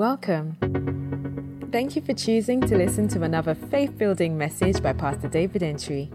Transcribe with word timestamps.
Welcome. 0.00 0.56
Thank 1.72 1.94
you 1.94 2.00
for 2.00 2.14
choosing 2.14 2.62
to 2.62 2.74
listen 2.74 3.06
to 3.08 3.22
another 3.22 3.54
faith 3.54 3.98
building 3.98 4.38
message 4.38 4.82
by 4.82 4.94
Pastor 4.94 5.28
David 5.28 5.62
Entry. 5.62 6.10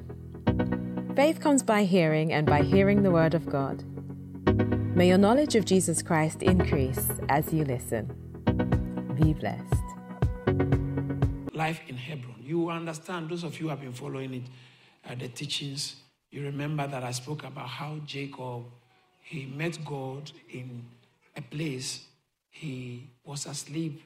Faith 1.16 1.40
comes 1.40 1.62
by 1.62 1.84
hearing, 1.84 2.34
and 2.34 2.48
by 2.48 2.64
hearing 2.64 3.04
the 3.04 3.12
Word 3.12 3.36
of 3.36 3.46
God. 3.46 3.84
May 4.96 5.10
your 5.10 5.20
knowledge 5.20 5.54
of 5.54 5.66
Jesus 5.66 6.02
Christ 6.02 6.42
increase 6.42 7.12
as 7.30 7.54
you 7.54 7.64
listen. 7.64 8.08
Be 9.22 9.34
blessed. 9.34 9.84
Life 11.54 11.82
in 11.88 11.98
Hebron. 11.98 12.42
You 12.42 12.72
understand, 12.72 13.30
those 13.30 13.44
of 13.44 13.54
you 13.60 13.66
who 13.66 13.70
have 13.70 13.82
been 13.82 13.94
following 13.94 14.34
it, 14.34 14.44
uh, 15.08 15.14
the 15.14 15.28
teachings, 15.28 15.98
you 16.32 16.42
remember 16.42 16.88
that 16.88 17.04
I 17.04 17.12
spoke 17.12 17.44
about 17.44 17.68
how 17.68 18.00
Jacob, 18.08 18.64
he 19.22 19.46
met 19.46 19.78
God 19.86 20.32
in 20.50 20.88
a 21.38 21.42
place. 21.44 22.08
He 22.56 23.10
was 23.26 23.48
asleep 23.48 24.02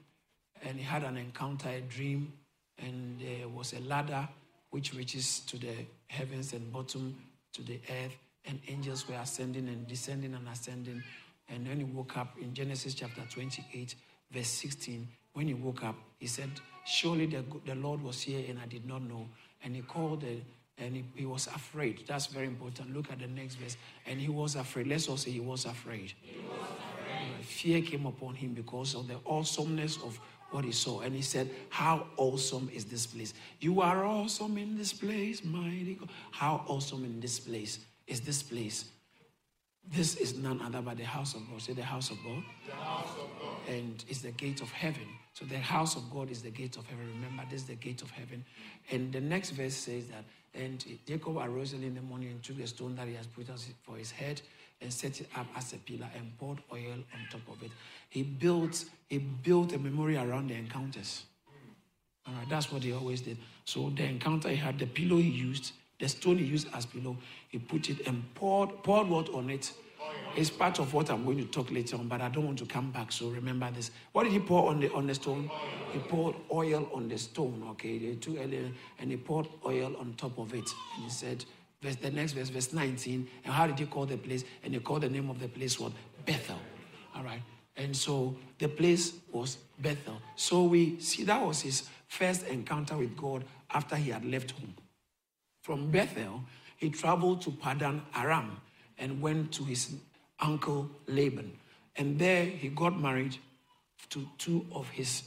and 0.64 0.76
he 0.76 0.84
had 0.84 1.04
an 1.04 1.18
encounter, 1.18 1.70
a 1.70 1.82
dream, 1.82 2.34
and 2.80 3.20
there 3.20 3.48
was 3.48 3.74
a 3.74 3.80
ladder 3.82 4.28
which 4.72 4.92
reaches 4.96 5.42
to 5.42 5.58
the 5.58 5.86
heavens 6.08 6.54
and 6.54 6.74
bottom 6.74 7.16
to 7.54 7.62
the 7.62 7.80
earth, 8.04 8.18
and 8.46 8.60
angels 8.68 9.08
were 9.08 9.16
ascending 9.22 9.68
and 9.68 9.88
descending 9.88 10.34
and 10.34 10.48
ascending. 10.48 11.04
And 11.48 11.68
when 11.68 11.78
he 11.78 11.84
woke 11.84 12.18
up 12.18 12.38
in 12.42 12.56
Genesis 12.56 12.96
chapter 12.96 13.22
28, 13.30 13.94
verse 14.32 14.48
16, 14.48 15.08
when 15.34 15.48
he 15.48 15.54
woke 15.54 15.84
up, 15.84 15.96
he 16.18 16.26
said, 16.26 16.50
Surely 16.88 17.28
the, 17.28 17.44
the 17.68 17.76
Lord 17.76 18.02
was 18.02 18.20
here 18.20 18.44
and 18.50 18.58
I 18.58 18.66
did 18.66 18.88
not 18.88 19.04
know. 19.04 19.28
And 19.64 19.76
he 19.76 19.84
called 19.84 20.22
the, 20.22 20.42
and 20.80 20.96
he, 20.96 21.06
he 21.16 21.26
was 21.28 21.46
afraid. 21.46 22.04
That's 22.08 22.26
very 22.26 22.48
important. 22.48 22.96
Look 22.96 23.12
at 23.12 23.20
the 23.20 23.28
next 23.28 23.56
verse. 23.56 23.78
And 24.08 24.20
he 24.20 24.30
was 24.30 24.56
afraid. 24.56 24.88
Let's 24.88 25.08
all 25.08 25.18
say 25.18 25.30
he 25.30 25.40
was 25.40 25.66
afraid. 25.66 26.14
He 26.24 26.40
was 26.40 26.62
afraid. 26.62 26.89
Fear 27.50 27.82
came 27.82 28.06
upon 28.06 28.36
him 28.36 28.54
because 28.54 28.94
of 28.94 29.08
the 29.08 29.18
awesomeness 29.26 29.98
of 29.98 30.20
what 30.52 30.64
he 30.64 30.72
saw. 30.72 31.02
And 31.02 31.16
he 31.16 31.24
said, 31.24 31.50
How 31.70 32.06
awesome 32.16 32.70
is 32.72 32.86
this 32.86 33.08
place? 33.08 33.34
You 33.60 33.82
are 33.82 34.06
awesome 34.06 34.58
in 34.58 34.78
this 34.78 34.94
place, 34.94 35.44
mighty 35.44 35.96
God. 36.00 36.10
How 36.32 36.64
awesome 36.68 37.04
in 37.06 37.20
this 37.20 37.40
place 37.40 37.80
is 38.06 38.22
this 38.22 38.44
place? 38.44 38.86
This 39.92 40.16
is 40.18 40.38
none 40.38 40.62
other 40.62 40.82
but 40.82 40.98
the 40.98 41.06
house 41.06 41.34
of 41.34 41.42
God. 41.50 41.60
Say 41.60 41.74
the 41.74 41.82
house 41.82 42.12
of 42.12 42.18
God. 42.24 42.44
The 42.68 42.76
house 42.76 43.10
of 43.20 43.30
God. 43.42 43.74
And 43.76 44.04
it's 44.08 44.22
the 44.22 44.32
gate 44.32 44.62
of 44.62 44.70
heaven. 44.72 45.08
So 45.34 45.46
the 45.46 45.58
house 45.58 45.96
of 45.96 46.08
God 46.12 46.30
is 46.30 46.44
the 46.44 46.52
gate 46.52 46.78
of 46.78 46.86
heaven. 46.86 47.08
Remember, 47.16 47.44
this 47.50 47.62
is 47.62 47.68
the 47.68 47.76
gate 47.76 48.04
of 48.04 48.12
heaven. 48.12 48.46
And 48.92 49.12
the 49.12 49.22
next 49.22 49.52
verse 49.52 49.74
says 49.74 50.06
that, 50.08 50.24
and 50.54 50.86
Jacob 51.08 51.38
arose 51.38 51.74
early 51.74 51.88
in 51.88 51.96
the 51.96 52.02
morning 52.02 52.30
and 52.30 52.44
took 52.44 52.60
a 52.60 52.68
stone 52.68 52.96
that 52.96 53.08
he 53.08 53.16
has 53.16 53.26
put 53.26 53.48
for 53.82 53.98
his 53.98 54.12
head 54.12 54.42
and 54.82 54.92
set 54.94 55.20
it 55.22 55.28
up 55.36 55.48
as 55.56 55.74
a 55.74 55.78
pillar 55.78 56.08
and 56.16 56.38
poured 56.38 56.60
oil 56.72 56.94
on 56.94 57.28
top 57.32 57.42
of 57.50 57.62
it. 57.64 57.72
He 58.10 58.24
built, 58.24 58.86
he 59.10 59.18
built 59.18 59.74
a 59.74 59.80
memory 59.80 60.18
around 60.18 60.50
the 60.50 60.56
encounters. 60.56 61.24
All 62.28 62.34
right, 62.34 62.50
that's 62.50 62.72
what 62.72 62.84
he 62.84 62.94
always 62.94 63.22
did. 63.22 63.38
So 63.66 63.90
the 63.90 64.04
encounter 64.04 64.50
he 64.50 64.56
had, 64.56 64.80
the 64.80 64.86
pillow 64.86 65.18
he 65.18 65.30
used, 65.30 65.74
the 66.00 66.08
stone 66.08 66.38
he 66.38 66.46
used 66.46 66.68
as 66.74 66.86
pillow, 66.86 67.18
he 67.50 67.60
put 67.60 67.90
it 67.90 68.08
and 68.08 68.24
poured, 68.36 68.84
poured 68.84 69.08
what 69.08 69.30
on 69.34 69.50
it? 69.50 69.72
It's 70.36 70.50
part 70.50 70.80
of 70.80 70.94
what 70.94 71.10
I'm 71.10 71.26
going 71.26 71.38
to 71.40 71.46
talk 71.46 71.72
later 71.72 71.98
on, 71.98 72.08
but 72.08 72.22
I 72.22 72.30
don't 72.30 72.46
want 72.46 72.60
to 72.60 72.66
come 72.66 72.92
back. 72.92 73.12
So 73.12 73.30
remember 73.30 73.70
this. 73.72 73.92
What 74.12 74.24
did 74.24 74.32
he 74.32 74.40
pour 74.40 74.70
on 74.70 74.80
the 74.80 74.92
on 74.94 75.08
the 75.08 75.16
stone? 75.16 75.50
He 75.92 76.00
poured 76.00 76.36
oil 76.52 76.90
on 76.94 77.10
the 77.10 77.18
stone. 77.18 77.64
Okay, 77.72 77.98
they 77.98 78.16
took 78.16 78.38
and 78.38 79.12
he 79.12 79.18
poured 79.18 79.48
oil 79.66 79.96
on 80.00 80.14
top 80.18 80.38
of 80.38 80.54
it, 80.54 80.70
and 80.96 81.04
he 81.04 81.10
said, 81.10 81.44
verse, 81.82 81.96
the 81.96 82.12
next 82.12 82.34
verse, 82.34 82.50
verse 82.50 82.74
19. 82.74 83.28
And 83.44 83.54
how 83.54 83.68
did 83.68 83.80
he 83.80 83.86
call 83.86 84.06
the 84.06 84.18
place? 84.18 84.44
And 84.64 84.74
he 84.74 84.80
called 84.80 85.02
the 85.02 85.10
name 85.10 85.30
of 85.30 85.40
the 85.40 85.48
place 85.48 85.80
what? 85.80 85.92
Bethel. 86.26 86.60
All 87.16 87.24
right. 87.24 87.42
And 87.76 87.96
so 87.96 88.36
the 88.58 88.68
place 88.68 89.14
was 89.32 89.58
Bethel. 89.80 90.22
So 90.36 90.64
we 90.64 91.00
see 91.00 91.24
that 91.24 91.42
was 91.42 91.62
his 91.62 91.88
first 92.08 92.46
encounter 92.48 92.98
with 92.98 93.16
God 93.16 93.46
after 93.72 93.96
he 93.96 94.12
had 94.12 94.26
left 94.26 94.52
home. 94.52 94.76
From 95.62 95.92
Bethel, 95.92 96.44
he 96.78 96.90
traveled 96.90 97.42
to 97.42 97.52
Padan 97.52 98.02
Aram 98.16 98.60
and 98.98 99.22
went 99.22 99.52
to 99.54 99.64
his 99.64 99.94
uncle 100.40 100.90
Laban. 101.08 101.52
And 101.96 102.18
there 102.18 102.46
he 102.46 102.70
got 102.70 103.00
married 103.00 103.38
to 104.10 104.28
two 104.38 104.66
of 104.72 104.90
his 104.90 105.24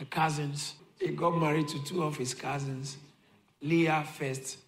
uh, 0.00 0.04
cousins. 0.10 0.74
He 1.00 1.08
got 1.08 1.36
married 1.38 1.68
to 1.68 1.84
two 1.84 2.02
of 2.02 2.16
his 2.16 2.34
cousins, 2.34 2.96
Leah 3.60 4.06
first 4.16 4.58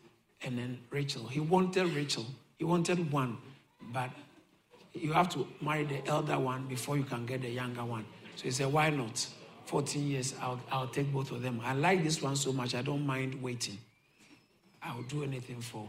and 0.43 0.59
then 0.59 0.79
Rachel. 0.91 1.27
He 1.27 1.41
wanted 1.41 1.87
Rachel. 1.95 2.27
He 2.59 2.65
wanted 2.65 3.11
one, 3.13 3.39
but 3.93 4.11
you 4.93 5.13
have 5.13 5.29
to 5.31 5.47
marry 5.61 5.85
the 5.85 6.07
elder 6.07 6.39
one 6.39 6.67
before 6.67 6.97
you 6.97 7.05
can 7.05 7.27
get 7.27 7.43
the 7.43 7.51
younger 7.51 7.85
one. 7.85 8.05
So 8.37 8.45
he 8.45 8.51
said, 8.51 8.73
Why 8.73 8.91
not? 8.91 9.27
14 9.67 10.07
years, 10.07 10.35
I'll, 10.41 10.61
I'll 10.71 10.87
take 10.87 11.13
both 11.13 11.33
of 11.33 11.43
them. 11.43 11.61
I 11.65 11.73
like 11.73 12.05
this 12.05 12.23
one 12.23 12.37
so 12.37 12.53
much, 12.53 12.75
I 12.75 12.83
don't 12.83 13.05
mind 13.05 13.43
waiting. 13.43 13.79
I'll 14.81 15.03
do 15.03 15.25
anything 15.25 15.61
for, 15.61 15.89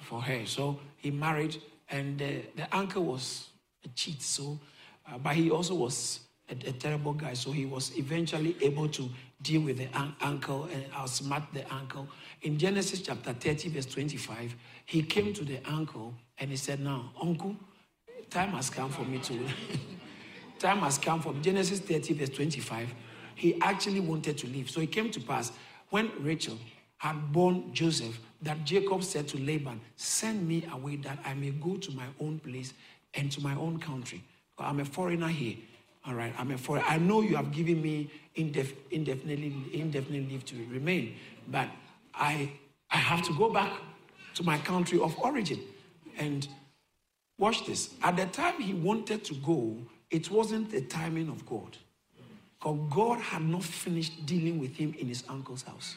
for 0.00 0.22
her. 0.22 0.46
So 0.46 0.80
he 0.96 1.10
married, 1.10 1.60
and 1.90 2.18
the, 2.18 2.42
the 2.56 2.74
uncle 2.74 3.04
was 3.04 3.48
a 3.84 3.88
cheat, 3.88 4.22
so, 4.22 4.58
uh, 5.06 5.18
but 5.18 5.34
he 5.34 5.50
also 5.50 5.74
was 5.74 6.20
a, 6.50 6.68
a, 6.68 6.72
terrible 6.72 7.12
guy. 7.12 7.34
So 7.34 7.50
he 7.50 7.66
was 7.66 7.96
eventually 7.96 8.56
able 8.60 8.88
to 8.88 9.08
deal 9.42 9.62
with 9.62 9.78
the 9.78 9.88
un- 9.98 10.14
uncle 10.20 10.68
and 10.72 10.90
outsmart 10.92 11.44
the 11.52 11.70
uncle. 11.72 12.08
In 12.42 12.58
Genesis 12.58 13.00
chapter 13.00 13.32
30, 13.32 13.70
verse 13.70 13.86
25, 13.86 14.54
he 14.86 15.02
came 15.02 15.32
to 15.34 15.44
the 15.44 15.60
uncle 15.64 16.14
and 16.38 16.50
he 16.50 16.56
said, 16.56 16.80
Now, 16.80 17.12
uncle, 17.20 17.56
time 18.30 18.50
has 18.50 18.70
come 18.70 18.90
for 18.90 19.04
me 19.04 19.18
to. 19.18 19.46
time 20.58 20.78
has 20.78 20.98
come 20.98 21.20
from 21.20 21.42
Genesis 21.42 21.80
30, 21.80 22.14
verse 22.14 22.30
25. 22.30 22.94
He 23.34 23.60
actually 23.60 24.00
wanted 24.00 24.38
to 24.38 24.46
leave. 24.46 24.70
So 24.70 24.80
it 24.80 24.92
came 24.92 25.10
to 25.10 25.20
pass 25.20 25.52
when 25.90 26.10
Rachel 26.20 26.58
had 26.98 27.32
born 27.32 27.72
Joseph 27.72 28.18
that 28.42 28.64
Jacob 28.64 29.02
said 29.02 29.28
to 29.28 29.38
Laban, 29.38 29.80
Send 29.96 30.46
me 30.46 30.66
away 30.72 30.96
that 30.96 31.18
I 31.24 31.34
may 31.34 31.50
go 31.50 31.76
to 31.76 31.92
my 31.92 32.06
own 32.20 32.38
place 32.38 32.72
and 33.14 33.30
to 33.32 33.40
my 33.40 33.54
own 33.54 33.78
country. 33.78 34.22
I'm 34.58 34.80
a 34.80 34.84
foreigner 34.84 35.28
here. 35.28 35.56
All 36.06 36.14
right, 36.14 36.34
I'm 36.38 36.50
a 36.50 36.58
foreigner. 36.58 36.86
I 36.88 36.98
know 36.98 37.22
you 37.22 37.36
have 37.36 37.50
given 37.50 37.80
me 37.80 38.10
indef- 38.36 38.74
indefinitely, 38.90 39.54
indefinite 39.72 40.28
leave 40.28 40.44
to 40.46 40.56
remain, 40.70 41.16
but 41.48 41.68
I, 42.14 42.50
I 42.90 42.96
have 42.96 43.22
to 43.22 43.32
go 43.36 43.50
back 43.50 43.72
to 44.34 44.42
my 44.42 44.58
country 44.58 45.00
of 45.00 45.18
origin. 45.18 45.60
And 46.18 46.46
watch 47.38 47.64
this. 47.66 47.94
At 48.02 48.16
the 48.16 48.26
time 48.26 48.60
he 48.60 48.74
wanted 48.74 49.24
to 49.24 49.34
go, 49.34 49.76
it 50.10 50.30
wasn't 50.30 50.70
the 50.70 50.82
timing 50.82 51.28
of 51.28 51.46
God. 51.46 51.76
Because 52.58 52.78
God 52.90 53.20
had 53.20 53.42
not 53.42 53.62
finished 53.62 54.26
dealing 54.26 54.58
with 54.58 54.76
him 54.76 54.94
in 54.98 55.08
his 55.08 55.24
uncle's 55.28 55.62
house. 55.62 55.96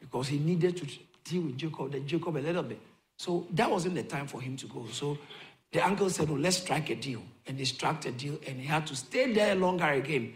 Because 0.00 0.28
he 0.28 0.38
needed 0.38 0.76
to 0.76 0.86
deal 1.24 1.42
with 1.42 1.56
Jacob, 1.56 1.92
the 1.92 2.00
Jacob 2.00 2.36
a 2.36 2.38
little 2.38 2.62
bit. 2.62 2.80
So 3.16 3.46
that 3.52 3.70
wasn't 3.70 3.94
the 3.94 4.02
time 4.02 4.26
for 4.26 4.40
him 4.40 4.56
to 4.56 4.66
go. 4.66 4.86
So 4.92 5.18
the 5.72 5.84
uncle 5.84 6.10
said, 6.10 6.28
Oh, 6.30 6.34
let's 6.34 6.58
strike 6.58 6.90
a 6.90 6.96
deal. 6.96 7.22
And 7.46 7.58
they 7.58 7.64
struck 7.64 8.04
a 8.06 8.10
deal, 8.10 8.38
and 8.46 8.60
he 8.60 8.66
had 8.66 8.86
to 8.88 8.96
stay 8.96 9.32
there 9.32 9.54
longer 9.54 9.86
again. 9.86 10.34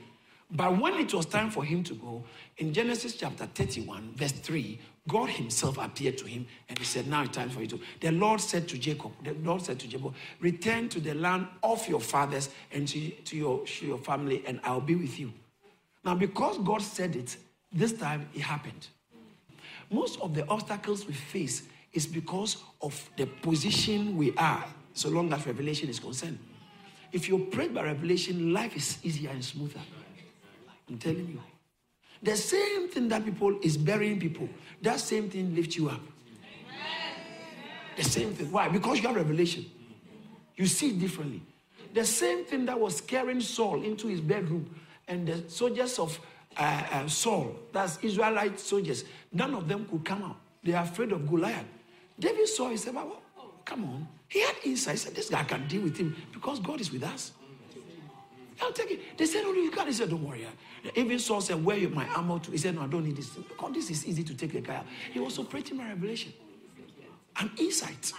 But 0.53 0.81
when 0.81 0.95
it 0.95 1.15
was 1.15 1.27
time 1.27 1.51
for 1.51 1.65
him 1.65 1.85
to 1.85 1.95
go, 1.95 2.25
in 2.59 2.73
Genesis 2.73 3.15
chapter 3.15 3.47
31, 3.47 4.15
verse 4.17 4.33
3, 4.33 4.79
God 5.09 5.31
himself 5.31 5.79
appeared 5.79 6.19
to 6.19 6.27
him 6.27 6.47
and 6.69 6.79
he 6.79 6.85
said, 6.85 7.07
Now 7.07 7.23
it's 7.23 7.37
time 7.37 7.51
for 7.51 7.61
you 7.61 7.69
to. 7.69 7.81
The 8.01 8.11
Lord 8.11 8.41
said 8.41 8.69
to 8.69 8.79
Jacob, 8.79 9.13
the 9.25 9.33
Lord 9.35 9.63
said 9.63 9.79
to 9.81 9.89
Jacob, 9.89 10.15
Return 10.41 10.89
to 10.91 11.01
the 11.01 11.15
land 11.15 11.47
of 11.63 11.87
your 11.89 12.01
fathers 12.01 12.51
and 12.73 12.87
to, 12.89 13.11
to, 13.11 13.37
your, 13.37 13.65
to 13.65 13.87
your 13.87 13.99
family, 13.99 14.43
and 14.47 14.61
I'll 14.65 14.81
be 14.81 14.97
with 14.97 15.19
you. 15.19 15.33
Now, 16.05 16.15
because 16.15 16.59
God 16.59 16.83
said 16.83 17.17
it, 17.17 17.37
this 17.73 17.93
time 17.93 18.29
it 18.35 18.43
happened. 18.43 18.89
Most 19.91 20.21
of 20.21 20.35
the 20.35 20.47
obstacles 20.49 21.07
we 21.07 21.13
face 21.13 21.63
is 21.93 22.07
because 22.07 22.59
of 22.81 23.11
the 23.17 23.27
position 23.27 24.17
we 24.17 24.33
are, 24.37 24.65
so 24.95 25.09
long 25.09 25.33
as 25.33 25.47
revelation 25.47 25.89
is 25.89 25.99
concerned. 25.99 26.39
If 27.13 27.29
you're 27.29 27.39
prayed 27.39 27.75
by 27.75 27.85
revelation, 27.85 28.53
life 28.53 28.77
is 28.77 28.99
easier 29.03 29.31
and 29.31 29.45
smoother. 29.45 29.81
I'm 30.89 30.99
telling 30.99 31.29
you. 31.29 31.41
The 32.23 32.37
same 32.37 32.89
thing 32.89 33.09
that 33.09 33.25
people 33.25 33.59
is 33.63 33.77
burying 33.77 34.21
people, 34.21 34.49
that 34.83 35.01
same 35.01 35.31
thing 35.31 35.55
lifts 35.55 35.77
you 35.77 35.89
up. 35.89 36.01
The 37.97 38.05
same 38.05 38.35
thing. 38.35 38.51
Why? 38.53 38.69
Because 38.69 39.01
you 39.01 39.09
have 39.09 39.17
revelation. 39.17 39.65
You 40.57 40.67
see 40.67 40.91
it 40.91 41.01
differently. 41.01 41.43
The 41.93 42.05
same 42.05 42.45
thing 42.45 42.67
that 42.67 42.79
was 42.79 43.01
carrying 43.01 43.41
Saul 43.41 43.83
into 43.83 44.07
his 44.07 44.21
bedroom 44.21 44.75
and 45.09 45.27
the 45.27 45.51
soldiers 45.51 45.99
of 45.99 46.19
uh, 46.57 46.83
uh, 46.93 47.07
Saul, 47.09 47.57
that's 47.73 47.99
Israelite 48.03 48.61
soldiers, 48.61 49.05
none 49.33 49.55
of 49.55 49.67
them 49.67 49.87
could 49.87 50.05
come 50.05 50.23
out. 50.23 50.37
They 50.63 50.73
are 50.75 50.85
afraid 50.85 51.13
of 51.13 51.29
Goliath. 51.29 51.65
David 52.19 52.49
saw, 52.49 52.69
he 52.69 52.77
said, 52.77 52.95
well, 52.95 53.23
come 53.65 53.85
on. 53.85 54.09
He 54.31 54.41
had 54.41 54.55
insight. 54.65 54.93
He 54.93 54.99
said, 54.99 55.15
this 55.15 55.29
guy 55.29 55.43
can 55.43 55.67
deal 55.69 55.83
with 55.83 55.99
him 55.99 56.17
because 56.33 56.61
God 56.61 56.81
is 56.81 56.91
with 56.91 57.03
us. 57.03 57.33
I'll 58.63 58.73
take 58.73 58.91
it. 58.91 59.19
They 59.19 59.27
said, 59.27 59.43
Oh, 59.45 59.53
you 59.53 59.71
can't. 59.71 59.89
He 59.89 59.95
said, 59.95 60.11
Don't 60.11 60.23
worry. 60.23 60.47
Even 60.95 61.19
Saul 61.19 61.41
said, 61.41 61.65
Where 61.65 61.77
you 61.77 61.89
my 61.89 62.07
armor 62.09 62.39
to? 62.41 62.51
He 62.51 62.59
said, 62.59 62.75
No, 62.75 62.83
I 62.83 62.87
don't 62.87 63.05
need 63.05 63.17
this. 63.17 63.31
Because 63.31 63.73
this 63.73 63.91
is 63.91 64.07
easy 64.07 64.23
to 64.23 64.35
take 64.35 64.53
the 64.53 64.61
guy 64.61 64.77
out. 64.77 64.87
He 65.13 65.19
was 65.19 65.39
operating 65.39 65.79
my 65.79 65.89
revelation. 65.89 66.33
An 67.39 67.51
insight. 67.59 68.13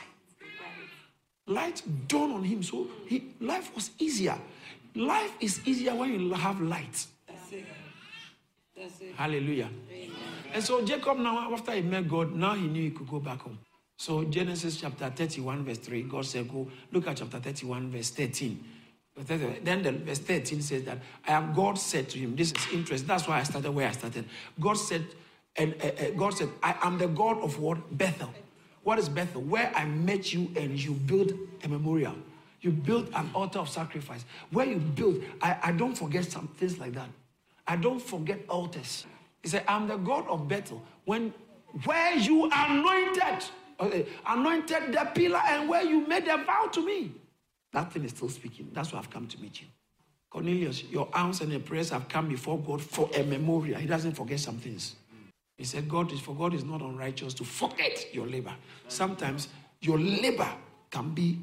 Light 1.48 1.82
dawned 2.08 2.34
on 2.34 2.44
him. 2.44 2.64
So 2.64 2.88
he, 3.08 3.34
life 3.40 3.74
was 3.76 3.92
easier. 4.00 4.38
Life 4.96 5.36
is 5.40 5.62
easier 5.66 5.96
when 5.96 6.20
you 6.20 6.34
have 6.34 6.60
light. 6.62 7.06
it. 7.52 7.66
That's 8.76 9.00
it. 9.00 9.14
Hallelujah. 9.16 9.70
Amen. 9.92 10.12
And 10.54 10.64
so 10.64 10.84
Jacob 10.84 11.18
now, 11.18 11.54
after 11.54 11.72
he 11.74 11.82
met 11.82 12.08
God, 12.08 12.34
now 12.34 12.56
he 12.56 12.68
knew 12.68 12.82
he 12.82 12.92
could 12.92 13.08
go 13.08 13.20
back 13.20 13.40
home. 13.42 13.60
So 14.02 14.24
Genesis 14.24 14.82
chapter 14.82 15.12
31, 15.12 15.64
verse 15.64 15.78
3, 15.78 16.02
God 16.02 16.26
said, 16.26 16.52
Go 16.52 16.68
look 16.92 17.06
at 17.06 17.18
chapter 17.18 17.38
31, 17.38 17.92
verse 17.92 18.10
13. 18.10 18.64
Then 19.64 19.84
the 19.84 19.92
verse 19.92 20.18
13 20.18 20.60
says 20.64 20.84
that 20.86 20.98
I 21.28 21.34
am 21.34 21.54
God 21.54 21.78
said 21.78 22.10
to 22.10 22.18
him, 22.18 22.36
This 22.36 22.52
is 22.52 22.74
interesting. 22.74 23.08
That's 23.08 23.28
why 23.28 23.40
I 23.40 23.44
started 23.44 23.70
where 23.70 23.88
I 23.88 23.92
started. 23.92 24.26
God 24.60 24.74
said, 24.74 25.06
and 25.56 25.76
uh, 25.84 25.86
uh, 25.86 26.10
God 26.18 26.34
said, 26.34 26.50
I 26.64 26.78
am 26.82 26.98
the 26.98 27.10
God 27.10 27.44
of 27.44 27.60
what? 27.60 27.96
Bethel. 27.96 28.34
What 28.82 28.98
is 28.98 29.08
Bethel? 29.08 29.44
Where 29.44 29.72
I 29.76 29.86
met 29.86 30.34
you 30.34 30.52
and 30.56 30.84
you 30.84 30.94
built 30.94 31.34
a 31.64 31.68
memorial. 31.68 32.16
You 32.62 32.72
built 32.72 33.08
an 33.14 33.30
altar 33.36 33.60
of 33.60 33.70
sacrifice. 33.70 34.26
Where 34.50 34.66
you 34.66 34.78
built, 34.78 35.18
I, 35.44 35.58
I 35.62 35.72
don't 35.74 35.96
forget 35.96 36.26
some 36.26 36.48
things 36.58 36.80
like 36.80 36.94
that. 36.94 37.10
I 37.68 37.76
don't 37.76 38.02
forget 38.02 38.40
altars. 38.50 39.06
He 39.44 39.50
said, 39.50 39.64
I'm 39.68 39.88
the 39.88 39.98
God 39.98 40.28
of 40.28 40.48
Bethel. 40.48 40.82
When 41.06 41.36
where 41.86 42.18
you 42.18 42.50
anointed, 42.52 43.46
anointed 44.28 44.94
the 44.94 45.10
pillar 45.14 45.42
and 45.48 45.70
where 45.70 45.84
you 45.84 46.06
made 46.08 46.28
a 46.28 46.38
vow 46.44 46.70
to 46.72 46.86
me. 46.86 47.14
That 47.74 47.92
thing 47.92 48.04
is 48.04 48.12
still 48.12 48.30
speaking. 48.30 48.70
That's 48.74 48.92
why 48.92 49.00
I've 49.00 49.10
come 49.10 49.28
to 49.28 49.42
meet 49.42 49.62
you. 49.62 49.68
Cornelius, 50.30 50.84
your 50.86 51.10
alms 51.14 51.42
and 51.42 51.52
your 51.52 51.60
prayers 51.60 51.90
have 51.90 52.08
come 52.08 52.30
before 52.30 52.58
God 52.60 52.82
for 52.82 53.10
a 53.16 53.24
memorial. 53.24 53.80
He 53.80 53.88
doesn't 53.88 54.14
forget 54.14 54.40
some 54.40 54.58
things. 54.58 54.96
He 55.58 55.66
said, 55.66 55.88
God 55.88 56.12
is 56.12 56.20
for 56.20 56.34
God 56.34 56.54
is 56.54 56.64
not 56.64 56.82
unrighteous 56.82 57.34
to 57.36 57.44
forget 57.44 58.14
your 58.14 58.26
labor. 58.26 58.54
Sometimes 58.88 59.50
your 59.82 60.00
labor 60.00 60.48
can 60.90 61.14
be 61.14 61.38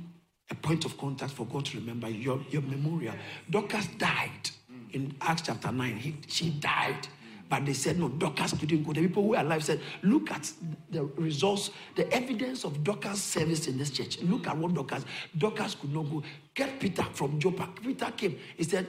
a 0.50 0.54
point 0.54 0.84
of 0.84 0.96
contact 0.96 1.32
for 1.32 1.46
God 1.46 1.66
to 1.66 1.78
remember 1.78 2.08
your, 2.08 2.40
your 2.50 2.62
memorial. 2.62 3.14
Dorcas 3.50 3.86
died 3.98 4.50
in 4.92 5.14
Acts 5.20 5.42
chapter 5.42 5.70
9. 5.70 5.96
He, 5.96 6.16
she 6.26 6.50
died. 6.50 7.06
But 7.48 7.64
they 7.64 7.72
said, 7.72 7.98
no, 7.98 8.08
Dorcas 8.08 8.52
couldn't 8.52 8.82
go. 8.84 8.92
The 8.92 9.02
people 9.02 9.22
who 9.22 9.34
are 9.34 9.42
alive 9.42 9.64
said, 9.64 9.80
look 10.02 10.30
at 10.30 10.52
the 10.90 11.04
results, 11.04 11.70
the 11.96 12.12
evidence 12.12 12.64
of 12.64 12.84
Dorcas' 12.84 13.22
service 13.22 13.66
in 13.68 13.78
this 13.78 13.90
church. 13.90 14.20
Look 14.20 14.46
at 14.46 14.56
what 14.56 14.74
Dorcas, 14.74 15.04
Dorcas 15.36 15.74
could 15.74 15.94
not 15.94 16.10
go. 16.10 16.22
Get 16.54 16.78
Peter 16.78 17.04
from 17.12 17.38
Joppa. 17.38 17.68
Peter 17.82 18.12
came. 18.16 18.38
He 18.56 18.64
said, 18.64 18.86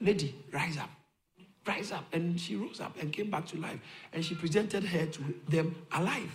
lady, 0.00 0.34
rise 0.52 0.78
up 0.78 0.90
rise 1.66 1.92
up. 1.92 2.04
And 2.12 2.40
she 2.40 2.56
rose 2.56 2.80
up 2.80 2.96
and 3.00 3.12
came 3.12 3.30
back 3.30 3.46
to 3.46 3.58
life. 3.58 3.80
And 4.12 4.24
she 4.24 4.34
presented 4.34 4.84
her 4.84 5.06
to 5.06 5.34
them 5.48 5.74
alive. 5.92 6.30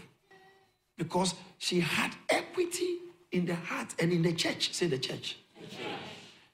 Because 0.98 1.36
she 1.58 1.80
had 1.80 2.12
equity 2.30 2.98
in 3.32 3.46
the 3.46 3.56
heart 3.56 3.96
and 4.00 4.12
in 4.12 4.22
the 4.22 4.34
church. 4.34 4.74
Say 4.74 4.88
the 4.88 4.98
church. 4.98 5.38
The 5.60 5.68
church. 5.68 6.01